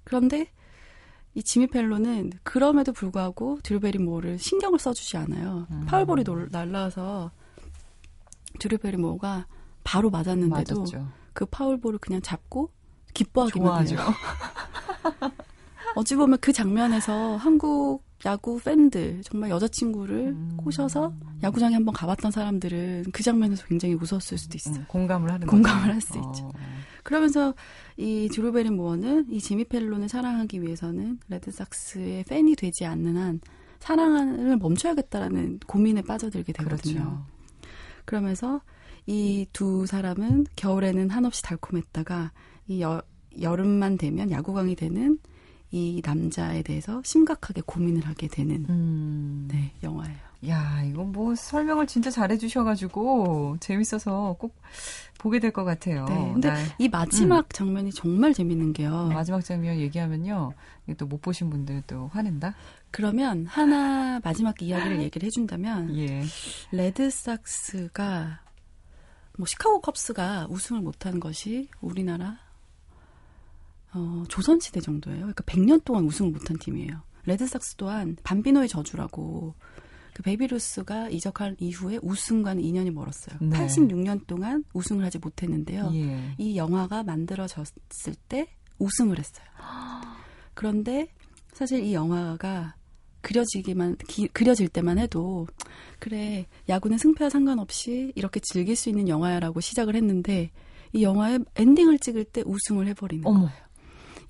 [0.03, 0.47] 그런데
[1.33, 5.67] 이 지미 팰런은 그럼에도 불구하고 드루 배리모어를 신경을 써주지 않아요.
[5.71, 5.85] 음.
[5.85, 7.31] 파울볼이 날라와서
[8.59, 9.47] 드루베리 모어가
[9.83, 11.07] 바로 맞았는데도 맞았죠.
[11.33, 12.71] 그 파울볼을 그냥 잡고
[13.13, 13.99] 기뻐하기만 해요.
[15.95, 20.57] 어찌 보면 그 장면에서 한국 야구 팬들 정말 여자친구를 음.
[20.57, 24.75] 꼬셔서 야구장에 한번 가봤던 사람들은 그 장면에서 굉장히 웃었을 수도 있어요.
[24.75, 26.45] 음, 공감을 하는 공감을 할 수 있죠.
[26.45, 26.51] 어.
[27.03, 27.55] 그러면서
[27.97, 33.41] 이 드루 베리 모어는 이 지미 펠론을 사랑하기 위해서는 레드삭스의 팬이 되지 않는 한
[33.79, 36.93] 사랑을 멈춰야겠다라는 고민에 빠져들게 되거든요.
[36.93, 37.25] 그렇죠.
[38.05, 38.61] 그러면서
[39.07, 42.31] 이 두 사람은 겨울에는 한없이 달콤했다가
[42.67, 43.01] 이 여,
[43.41, 45.17] 여름만 되면 야구광이 되는
[45.71, 49.47] 이 남자에 대해서 심각하게 고민을 하게 되는 음.
[49.49, 50.17] 네, 영화예요.
[50.47, 54.55] 야, 이거 뭐 설명을 진짜 잘해 주셔가지고 재밌어서 꼭
[55.19, 56.05] 보게 될 것 같아요.
[56.05, 56.65] 네, 근데 날.
[56.79, 57.49] 이 마지막 음.
[57.53, 59.09] 장면이 정말 재밌는 게요.
[59.13, 60.53] 마지막 장면 얘기하면요,
[60.97, 62.55] 또 못 보신 분들도 화낸다.
[62.89, 66.23] 그러면 하나 마지막 이야기를 얘기를 해준다면, 예.
[66.71, 68.39] 레드삭스가
[69.37, 72.37] 뭐 시카고 컵스가 우승을 못한 것이 우리나라
[73.93, 75.19] 어, 조선시대 정도예요.
[75.19, 77.01] 그러니까 100년 동안 우승을 못한 팀이에요.
[77.25, 79.55] 레드삭스 또한 밤비노의 저주라고
[80.13, 83.37] 그그 베이브 루스가 이적한 이후에 우승과는 인연이 멀었어요.
[83.41, 83.57] 네.
[83.57, 85.91] 86년 동안 우승을 하지 못했는데요.
[85.93, 86.35] 예.
[86.37, 89.45] 이 영화가 만들어졌을 때 우승을 했어요.
[90.53, 91.07] 그런데
[91.53, 92.75] 사실 이 영화가
[93.21, 95.47] 그려지기만 기, 그려질 때만 해도
[95.99, 100.51] 그래 야구는 승패와 상관없이 이렇게 즐길 수 있는 영화야라고 시작을 했는데
[100.93, 103.41] 이 영화의 엔딩을 찍을 때 우승을 해버리는 어머.
[103.41, 103.70] 거예요.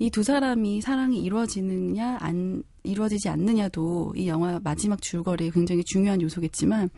[0.02, 6.90] 이 두 사람이 사랑이 이루어지느냐 안 이루어지지 않느냐도 이 영화 마지막 줄거리에 굉장히 중요한 요소겠지만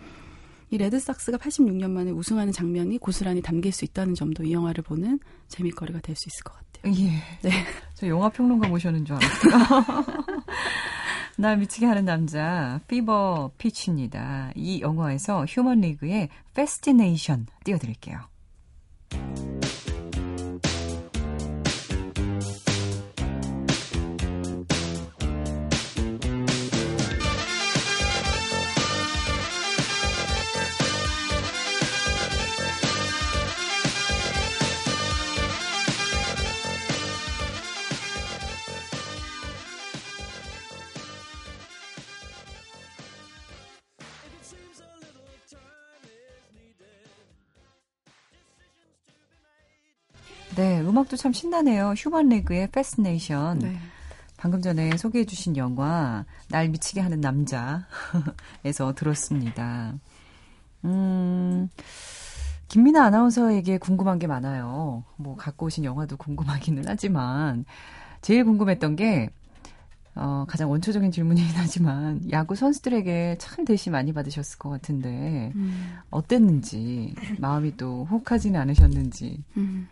[0.70, 6.00] 이 레드삭스가 86년 만에 우승하는 장면이 고스란히 담길 수 있다는 점도 이 영화를 보는 재미거리가
[6.00, 6.94] 될 수 있을 것 같아요.
[7.06, 7.50] 예.
[7.50, 7.66] 네.
[7.94, 10.06] 저 영화 평론가 모셨는 줄 알았어요.
[11.38, 14.52] 날 미치게 하는 남자 Fever Pitch입니다.
[14.56, 18.22] 이 영화에서 휴먼 리그의 Fascination 띄워드릴게요.
[50.94, 51.96] 음악도 참 신나네요.
[51.98, 53.58] 휴먼 레그의 패스네이션.
[53.58, 53.76] 네.
[54.38, 57.84] 방금 전에 소개해 주신 영화 날 미치게 하는 남자에서
[58.96, 59.96] 들었습니다.
[60.86, 61.68] 음.
[62.68, 65.04] 김민아 아나운서에게 궁금한 게 많아요.
[65.16, 67.66] 뭐 갖고 오신 영화도 궁금하기는 하지만
[68.22, 69.30] 제일 궁금했던 게
[70.14, 75.98] 어, 가장 원초적인 질문이긴 하지만 야구 선수들에게 참 대시 많이 받으셨을 것 같은데 음.
[76.12, 79.44] 어땠는지 마음이 또 혹하지는 않으셨는지.
[79.58, 79.88] 음.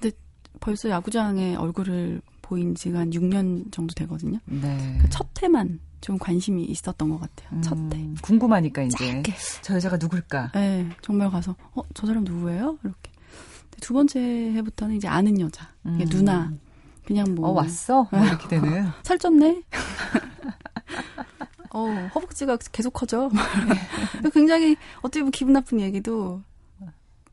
[0.00, 0.16] 근데
[0.60, 4.38] 벌써 야구장에 얼굴을 보인 지가 한 6년 정도 되거든요.
[4.46, 4.98] 네.
[5.02, 7.48] 그첫 해만 좀 관심이 있었던 것 같아요.
[7.52, 8.08] 음, 첫 해.
[8.22, 9.34] 궁금하니까 이제 짧게.
[9.62, 10.52] 저 여자가 누굴까?
[10.54, 12.78] 네, 정말 가서 어 저 사람 누구예요?
[12.82, 13.10] 이렇게.
[13.80, 15.98] 두 번째 해부터는 이제 아는 여자, 음.
[16.08, 16.50] 누나.
[17.04, 18.06] 그냥 뭐 어, 왔어?
[18.10, 18.86] 뭐 이렇게 되는.
[19.02, 19.62] 살쪘네.
[21.70, 23.30] 어 허벅지가 계속 커져.
[24.22, 24.30] 네.
[24.32, 26.42] 굉장히 어떻게 보면 기분 나쁜 얘기도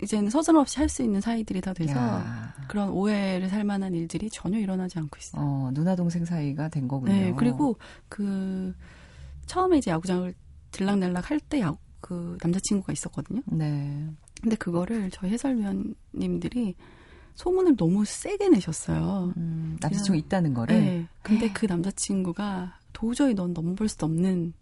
[0.02, 2.54] 이제는 서슴없이 할 수 있는 사이들이 다 돼서 야.
[2.68, 5.42] 그런 오해를 살 만한 일들이 전혀 일어나지 않고 있어요.
[5.44, 7.14] 어, 누나 동생 사이가 된 거군요.
[7.14, 7.78] 네, 그리고
[8.10, 8.74] 그
[9.46, 10.34] 처음에 이제 야구장을
[10.72, 13.42] 들락날락 할 때 야, 그 남자친구가 있었거든요.
[13.46, 14.08] 네.
[14.42, 16.76] 근데 그거를 저희 해설위원님들이
[17.36, 19.34] 소문을 너무 세게 내셨어요.
[19.38, 20.80] 음, 남자친구 있다는 거를.
[20.80, 21.08] 네.
[21.22, 24.54] 근데 그 남자친구가 도저히 넌 넘볼 수 없는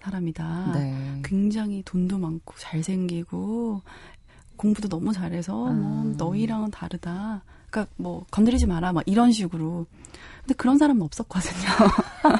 [0.00, 0.72] 사람이다.
[0.74, 1.20] 네.
[1.24, 3.82] 굉장히 돈도 많고 잘생기고
[4.56, 5.80] 공부도 너무 잘해서 음.
[5.80, 6.14] 뭐 아.
[6.16, 7.42] 너희랑은 다르다.
[7.70, 9.86] 그러니까 뭐 건드리지 마라 막 이런 식으로.
[10.42, 11.68] 근데 그런 사람은 없었거든요.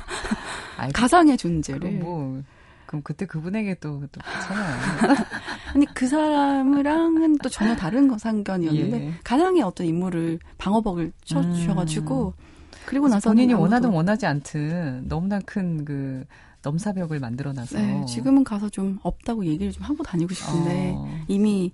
[0.92, 1.92] 가상의 존재를.
[1.92, 2.42] 뭐
[2.86, 4.76] 그럼 그때 그분에게 또, 또 괜찮아요.
[5.74, 9.12] 아니, 그 사람이랑은 또 전혀 다른 거 상견이었는데, 예.
[9.24, 12.44] 가상의 어떤 인물을 방어복을 쳐 주셔가지고, 음.
[12.86, 16.24] 그리고 나서 본인이 원하든 원하지 않든 너무나 큰 그
[16.64, 21.24] 넘사벽을 만들어놔서 네, 지금은 가서 좀 없다고 얘기를 좀 하고 다니고 싶은데 어.
[21.28, 21.72] 이미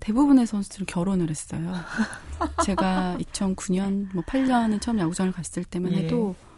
[0.00, 1.72] 대부분의 선수들은 결혼을 했어요.
[2.64, 6.52] 제가 2009년 뭐 8년에 처음 야구장을 갔을 때만 해도 예.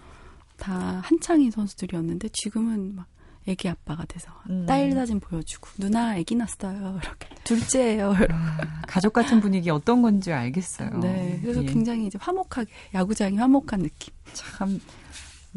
[0.56, 3.06] 다 한창인 선수들이었는데 지금은 막
[3.46, 4.64] 애기 아빠가 돼서 음.
[4.66, 10.32] 딸 사진 보여주고 누나 애기 났어요 이렇게 둘째예요 이렇게 아, 가족 같은 분위기 어떤 건지
[10.32, 10.98] 알겠어요.
[11.00, 11.66] 네, 그래서 예.
[11.66, 14.14] 굉장히 이제 화목하게 야구장이 화목한 느낌.
[14.32, 14.80] 참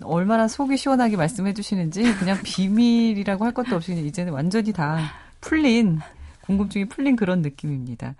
[0.03, 4.99] 얼마나 속이 시원하게 말씀해 주시는지 그냥 비밀이라고 할 것도 없이 이제는 완전히 다
[5.41, 5.99] 풀린
[6.41, 8.15] 궁금증이 풀린 그런 느낌입니다.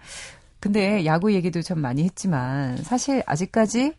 [0.60, 3.94] 근데 야구 얘기도 참 많이 했지만 사실 아직까지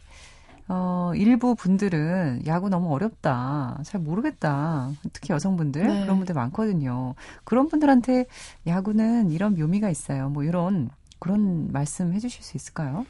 [0.70, 3.80] 어, 일부 분들은 야구 너무 어렵다.
[3.84, 4.90] 잘 모르겠다.
[5.14, 6.02] 특히 여성분들 네.
[6.02, 7.14] 그런 분들 많거든요.
[7.44, 8.26] 그런 분들한테
[8.66, 10.28] 야구는 이런 묘미가 있어요.
[10.28, 13.06] 뭐 이런 그런 말씀 해 주실 수 있을까요?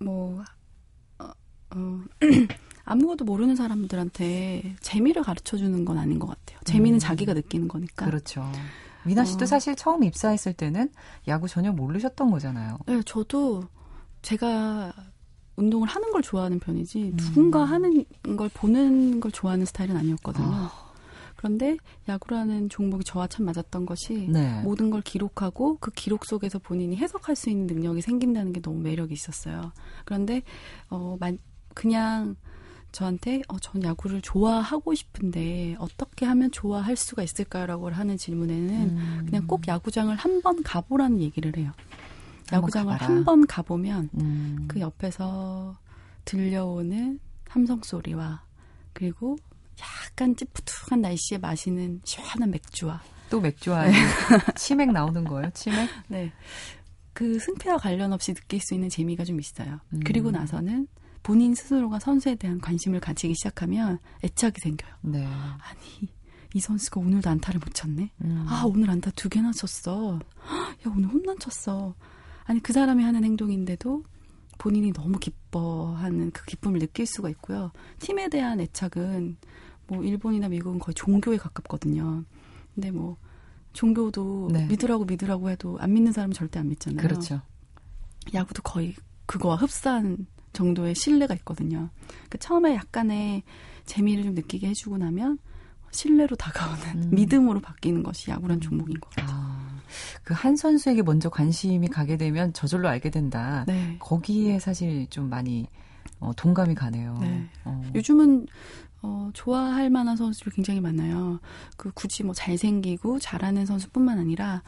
[0.00, 0.42] 뭐
[1.20, 1.30] 어,
[1.70, 2.00] 어
[2.84, 6.58] 아무것도 모르는 사람들한테 재미를 가르쳐 주는 건 아닌 것 같아요.
[6.64, 6.98] 재미는 음.
[6.98, 8.06] 자기가 느끼는 거니까.
[8.06, 8.44] 그렇죠.
[9.04, 9.46] 미나 씨도 어.
[9.46, 10.90] 사실 처음 입사했을 때는
[11.28, 12.78] 야구 전혀 모르셨던 거잖아요.
[12.86, 13.64] 네, 저도
[14.22, 14.92] 제가
[15.56, 17.16] 운동을 하는 걸 좋아하는 편이지 음.
[17.16, 18.04] 누군가 하는
[18.36, 20.46] 걸 보는 걸 좋아하는 스타일은 아니었거든요.
[20.46, 20.92] 아.
[21.36, 21.76] 그런데
[22.08, 24.60] 야구라는 종목이 저와 참 맞았던 것이 네.
[24.62, 29.12] 모든 걸 기록하고 그 기록 속에서 본인이 해석할 수 있는 능력이 생긴다는 게 너무 매력이
[29.12, 29.72] 있었어요.
[30.04, 30.42] 그런데
[30.88, 31.18] 어
[31.74, 32.36] 그냥
[32.92, 39.22] 저한테 어, 전 야구를 좋아하고 싶은데 어떻게 하면 좋아할 수가 있을까라고 하는 질문에는 음.
[39.26, 41.72] 그냥 꼭 야구장을 한 번 가보라는 얘기를 해요.
[42.52, 44.64] 야구장을 한 번 가보면 음.
[44.68, 45.76] 그 옆에서
[46.24, 47.18] 들려오는
[47.48, 48.42] 함성 소리와
[48.92, 49.36] 그리고
[49.80, 53.92] 약간 찌푸툭한 날씨에 마시는 시원한 맥주와 또 맥주와 네.
[54.56, 55.50] 치맥 나오는 거예요?
[55.54, 55.88] 치맥?
[56.08, 56.30] 네.
[57.14, 59.80] 그 승패와 관련 없이 느낄 수 있는 재미가 좀 있어요.
[59.94, 60.00] 음.
[60.04, 60.86] 그리고 나서는
[61.22, 64.94] 본인 스스로가 선수에 대한 관심을 가지기 시작하면 애착이 생겨요.
[65.02, 65.24] 네.
[65.24, 66.08] 아니
[66.54, 68.10] 이 선수가 오늘도 안타를 못 쳤네.
[68.24, 68.46] 음.
[68.48, 70.18] 아 오늘 안타 두 개나 쳤어.
[70.18, 71.94] 야 오늘 홈런 쳤어.
[72.44, 74.02] 아니 그 사람이 하는 행동인데도
[74.58, 77.72] 본인이 너무 기뻐하는 그 기쁨을 느낄 수가 있고요.
[78.00, 79.36] 팀에 대한 애착은
[79.86, 82.24] 뭐 일본이나 미국은 거의 종교에 가깝거든요.
[82.74, 83.16] 근데 뭐
[83.72, 84.66] 종교도 네.
[84.66, 87.00] 믿으라고 믿으라고 해도 안 믿는 사람은 절대 안 믿잖아요.
[87.00, 87.40] 그렇죠.
[88.34, 88.94] 야구도 거의
[89.26, 91.90] 그거와 흡사한 정도의 신뢰가 있거든요.
[92.28, 93.42] 그 처음에 약간의
[93.84, 95.38] 재미를 좀 느끼게 해주고 나면
[95.90, 97.10] 신뢰로 다가오는 음.
[97.12, 98.60] 믿음으로 바뀌는 것이 야구란 음.
[98.60, 99.28] 종목인 것 같아요.
[99.30, 99.80] 아,
[100.24, 103.64] 그한 선수에게 먼저 관심이 가게 되면 저절로 알게 된다.
[103.66, 103.96] 네.
[103.98, 105.66] 거기에 사실 좀 많이
[106.18, 107.18] 어, 동감이 가네요.
[107.20, 107.48] 네.
[107.64, 107.82] 어.
[107.94, 108.46] 요즘은
[109.02, 111.40] 어, 좋아할 만한 선수들이 굉장히 많아요.
[111.76, 114.62] 그 굳이 뭐 잘생기고 잘하는 선수뿐만 아니라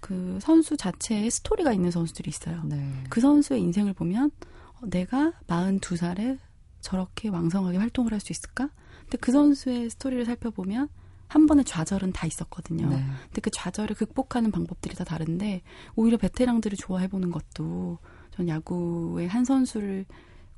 [0.00, 2.62] 그 선수 자체에 스토리가 있는 선수들이 있어요.
[2.64, 2.86] 네.
[3.08, 6.38] 그 선수의 인생을 보면 어, 내가 42살에
[6.80, 8.70] 저렇게 왕성하게 활동을 할 수 있을까?
[9.02, 10.88] 근데 그 선수의 스토리를 살펴보면
[11.28, 12.88] 한 번의 좌절은 다 있었거든요.
[12.88, 12.96] 네.
[13.24, 15.62] 근데 그 좌절을 극복하는 방법들이 다 다른데
[15.96, 17.98] 오히려 베테랑들을 좋아해 보는 것도
[18.32, 20.04] 전 야구의 한 선수를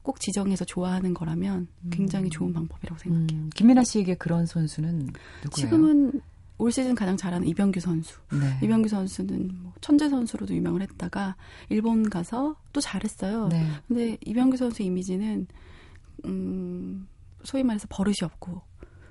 [0.03, 2.55] 꼭 지정해서 좋아하는 거라면 굉장히 좋은 음.
[2.55, 3.45] 방법이라고 생각해요.
[3.45, 4.99] 음, 김민아 씨에게 그런 선수는
[5.45, 5.51] 누구예요?
[5.55, 6.20] 지금은
[6.59, 8.18] 올 시즌 가장 잘하는 이병규 선수.
[8.32, 8.59] 네.
[8.62, 11.36] 이병규 선수는 뭐 천재 선수로도 유명을 했다가
[11.68, 13.48] 일본 가서 또 잘했어요.
[13.48, 13.66] 네.
[13.88, 15.46] 근데 이병규 선수 이미지는
[16.24, 17.07] 음
[17.42, 18.62] 소위 말해서 버릇이 없고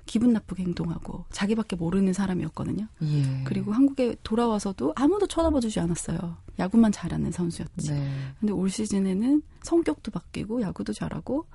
[0.06, 2.86] 기분 나쁘게 행동하고 자기밖에 모르는 사람이었거든요.
[3.02, 3.44] 예.
[3.44, 6.36] 그리고 한국에 돌아와서도 아무도 쳐다봐주지 않았어요.
[6.58, 7.90] 야구만 잘하는 선수였지.
[7.90, 8.10] 네.
[8.38, 11.46] 근데 올 시즌에는 성격도 바뀌고 야구도 잘하고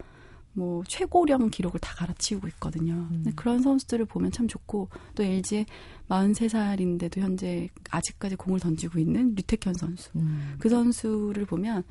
[0.59, 2.93] 뭐 최고령 기록을 다 갈아치우고 있거든요.
[3.11, 3.23] 음.
[3.37, 5.65] 그런 선수들을 보면 참 좋고 또 LG의
[6.09, 10.09] 43살인데도 현재 아직까지 공을 던지고 있는 류택현 선수.
[10.17, 10.55] 음.
[10.59, 11.83] 그 선수를 보면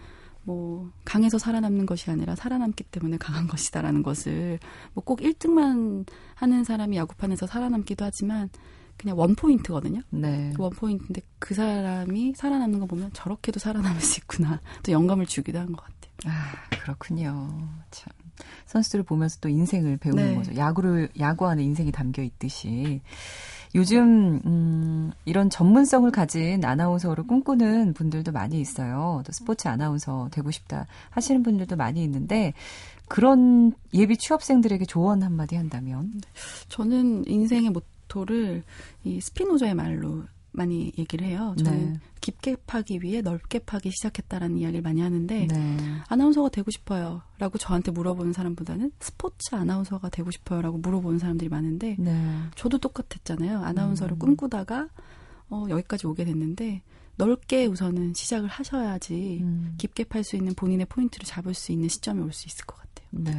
[0.45, 4.59] 뭐 강해서 살아남는 것이 아니라 살아남기 때문에 강한 것이다라는 것을
[4.93, 8.51] 뭐 꼭 1등만 하는 사람이 야구판에서 살아남기도 하지만
[8.99, 10.01] 그냥 원 포인트거든요.
[10.11, 10.53] 네.
[10.59, 14.61] 원 포인트인데 그 사람이 살아남는 거 보면 저렇게도 살아남을 수 있구나.
[14.85, 15.99] 또 영감을 주기도 한 것 같아요.
[16.27, 17.49] 아 그렇군요.
[17.93, 18.13] 참
[18.67, 20.35] 선수들을 보면서 또 인생을 배우는 네.
[20.35, 20.57] 거죠.
[20.57, 23.01] 야구를 야구 안에 인생이 담겨 있듯이.
[23.75, 29.23] 요즘 음, 이런 전문성을 가진 아나운서를 꿈꾸는 분들도 많이 있어요.
[29.27, 32.55] 또 스포츠 아나운서 되고 싶다 하시는 분들도 많이 있는데
[33.09, 36.13] 그런 예비 취업생들에게 조언 한마디 한다면
[36.69, 38.63] 저는 인생의 모토를
[39.05, 40.25] 이 스피노저의 말로
[40.59, 41.55] 많이 얘기를 해요.
[41.57, 42.01] 저는 네.
[42.21, 45.77] 깊게 파기 위해 넓게 파기 시작했다라는 이야기를 많이 하는데 네.
[46.09, 52.35] 아나운서가 되고 싶어요라고 저한테 물어보는 사람보다는 스포츠 아나운서가 되고 싶어요라고 물어보는 사람들이 많은데 네.
[52.57, 53.61] 저도 똑같았잖아요.
[53.61, 54.19] 아나운서를 음.
[54.19, 54.89] 꿈꾸다가
[55.49, 56.83] 어, 여기까지 오게 됐는데
[57.17, 59.75] 넓게 우선은 시작을 하셔야지 음.
[59.79, 62.88] 깊게 팔 수 있는 본인의 포인트를 잡을 수 있는 시점이 올 수 있을 것 같아요.
[63.11, 63.33] 네.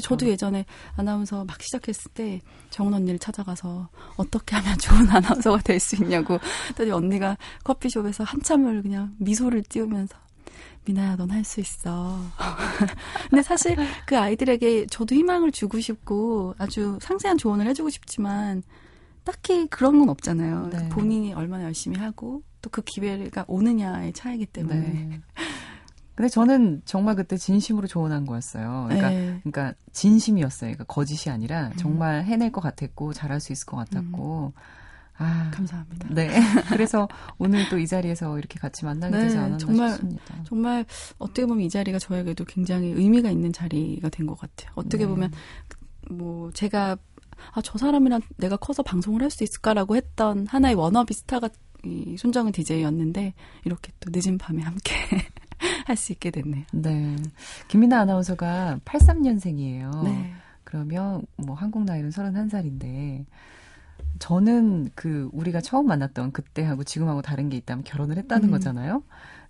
[0.00, 0.64] 저도 예전에
[0.96, 2.40] 아나운서 막 시작했을 때
[2.70, 6.38] 정은 언니를 찾아가서 어떻게 하면 좋은 아나운서가 될 수 있냐고
[6.70, 10.16] 했더니 언니가 커피숍에서 한참을 그냥 미소를 띄우면서
[10.84, 12.18] 미나야, 넌 할 수 있어.
[13.30, 18.62] 근데 사실 그 아이들에게 저도 희망을 주고 싶고 아주 상세한 조언을 해주고 싶지만
[19.24, 20.70] 딱히 그런 건 없잖아요.
[20.72, 20.88] 네.
[20.88, 24.80] 본인이 얼마나 열심히 하고 또 그 기회가 오느냐의 차이기 때문에.
[24.80, 25.20] 네.
[26.14, 28.84] 근데 저는 정말 그때 진심으로 조언한 거였어요.
[28.88, 29.40] 그러니까, 네.
[29.42, 30.70] 그러니까 진심이었어요.
[30.72, 31.76] 그러니까 거짓이 아니라 음.
[31.76, 34.52] 정말 해낼 것 같았고 잘할 수 있을 것 같았고.
[34.56, 34.60] 음.
[35.18, 36.08] 아, 감사합니다.
[36.10, 36.30] 네.
[36.70, 37.06] 그래서
[37.38, 40.34] 오늘 또 이 자리에서 이렇게 같이 만나게 되지 네, 않았나 정말, 싶습니다.
[40.44, 40.84] 정말
[41.18, 44.72] 어떻게 보면 이 자리가 저에게도 굉장히 의미가 있는 자리가 된 것 같아요.
[44.74, 45.06] 어떻게 네.
[45.06, 45.30] 보면
[46.10, 46.96] 뭐 제가
[47.52, 51.48] 아, 저 사람이랑 내가 커서 방송을 할 수 있을까라고 했던 하나의 워너비 스타가
[51.84, 53.34] 이 손정은 DJ였는데
[53.64, 54.94] 이렇게 또 늦은 밤에 함께
[55.86, 56.64] 할 수 있게 됐네요.
[56.72, 57.16] 네.
[57.68, 60.04] 김민아 아나운서가 83년생이에요.
[60.04, 60.32] 네.
[60.64, 63.24] 그러면 뭐 한국 나이는 31살인데
[64.18, 68.50] 저는 그 우리가 처음 만났던 그때하고 지금하고 다른 게 있다면 결혼을 했다는 음.
[68.50, 69.02] 거잖아요.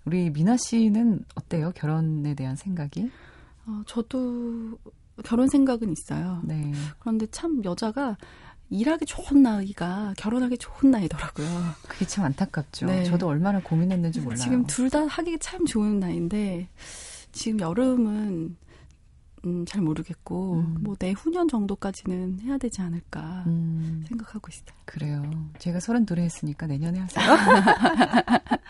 [0.05, 1.71] 우리 미나 씨는 어때요?
[1.75, 3.09] 결혼에 대한 생각이?
[3.65, 4.77] 어, 저도
[5.23, 6.41] 결혼 생각은 있어요.
[6.43, 6.71] 네.
[6.99, 8.17] 그런데 참 여자가
[8.73, 11.47] 일하기 좋은 나이가 결혼하기 좋은 나이더라고요.
[11.87, 12.87] 그게 참 안타깝죠.
[12.87, 13.03] 네.
[13.03, 14.39] 저도 얼마나 고민했는지 몰라요.
[14.39, 16.67] 지금 둘 다 하기 참 좋은 나이인데
[17.31, 18.57] 지금 여름은
[19.45, 20.77] 음, 잘 모르겠고 음.
[20.81, 24.03] 뭐 내후년 정도까지는 해야 되지 않을까 음.
[24.07, 24.65] 생각하고 있어요.
[24.85, 25.23] 그래요.
[25.59, 27.25] 제가 서른 둘에 했으니까 내년에 하세요.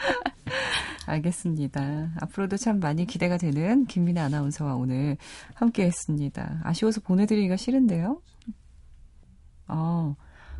[1.05, 2.11] 알겠습니다.
[2.21, 5.17] 앞으로도 참 많이 기대가 되는 김민아 아나운서와 오늘
[5.53, 6.61] 함께 했습니다.
[6.63, 8.21] 아쉬워서 보내드리기가 싫은데요.
[9.73, 10.15] 어,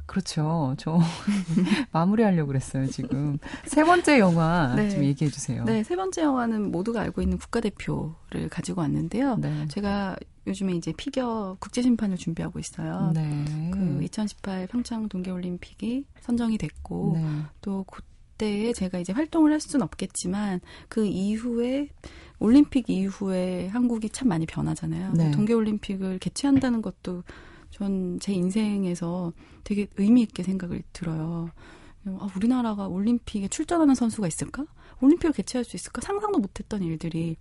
[0.05, 0.76] 그렇죠.
[0.78, 0.99] 저
[1.91, 3.38] 마무리하려고 그랬어요, 지금.
[3.66, 4.89] 세 번째 영화 네.
[4.89, 5.64] 좀 얘기해 주세요.
[5.64, 9.38] 네, 세 번째 영화는 모두가 알고 있는 국가대표를 가지고 왔는데요.
[9.38, 9.68] 네.
[9.70, 13.11] 제가 요즘에 이제 피겨 국제심판을 준비하고 있어요.
[13.14, 13.72] 네.
[13.72, 17.26] 그 2018 평창 동계올림픽이 선정이 됐고 네.
[17.61, 20.59] 또 그때에 제가 이제 활동을 할 수는 없겠지만
[20.89, 21.88] 그 이후에
[22.39, 25.14] 올림픽 이후에 한국이 참 많이 변하잖아요.
[25.14, 25.32] 네.
[25.32, 27.24] 동계올림픽을 개최한다는 것도
[27.74, 31.49] 전 제 인생에서 되게 의미 있게 생각을 들어요.
[32.05, 34.65] 아, 우리나라가 올림픽에 출전하는 선수가 있을까?
[35.01, 36.01] 올림픽을 개최할 수 있을까?
[36.01, 37.38] 상상도 못했던 일들이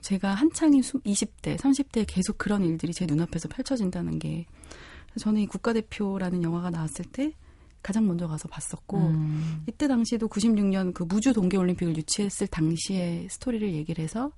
[0.00, 4.46] 제가 한창인 20대, 30대 계속 그런 일들이 제 눈앞에서 펼쳐진다는 게
[5.18, 7.32] 저는 이 국가대표라는 영화가 나왔을 때
[7.82, 9.64] 가장 먼저 가서 봤었고 음.
[9.68, 14.32] 이때 당시도 96년 그 무주 동계 올림픽을 유치했을 당시의 스토리를 얘기를 해서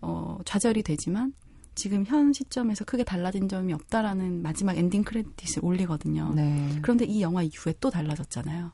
[0.00, 1.34] 어 좌절이 되지만
[1.74, 6.32] 지금 현 시점에서 크게 달라진 점이 없다라는 마지막 엔딩 크레딧을 올리거든요.
[6.34, 6.78] 네.
[6.82, 8.72] 그런데 이 영화 이후에 또 달라졌잖아요.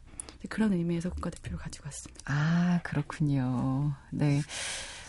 [0.48, 2.22] 그런 의미에서 국가대표를 가지고 왔습니다.
[2.26, 3.92] 아, 그렇군요.
[4.10, 4.40] 네.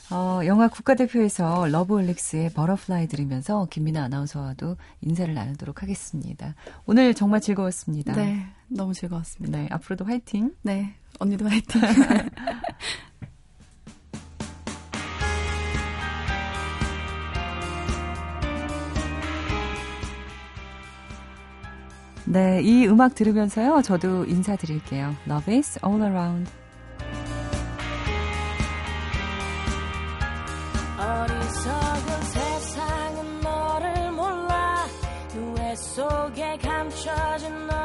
[0.09, 6.55] 어, 영화 국가대표에서 러브홀릭스의 Butterfly 들으면서 김민아 아나운서와도 인사를 나누도록 하겠습니다.
[6.85, 8.13] 오늘 정말 즐거웠습니다.
[8.13, 9.57] 네, 너무 즐거웠습니다.
[9.57, 10.53] 네, 앞으로도 화이팅.
[10.61, 11.81] 네, 언니도 화이팅.
[22.30, 25.15] 네, 이 음악 들으면서요, 저도 인사드릴게요.
[25.30, 26.51] Love is all around.
[30.99, 34.86] 어리석은 세상은 너를 몰라
[35.34, 37.76] 누에 속에 감춰진 너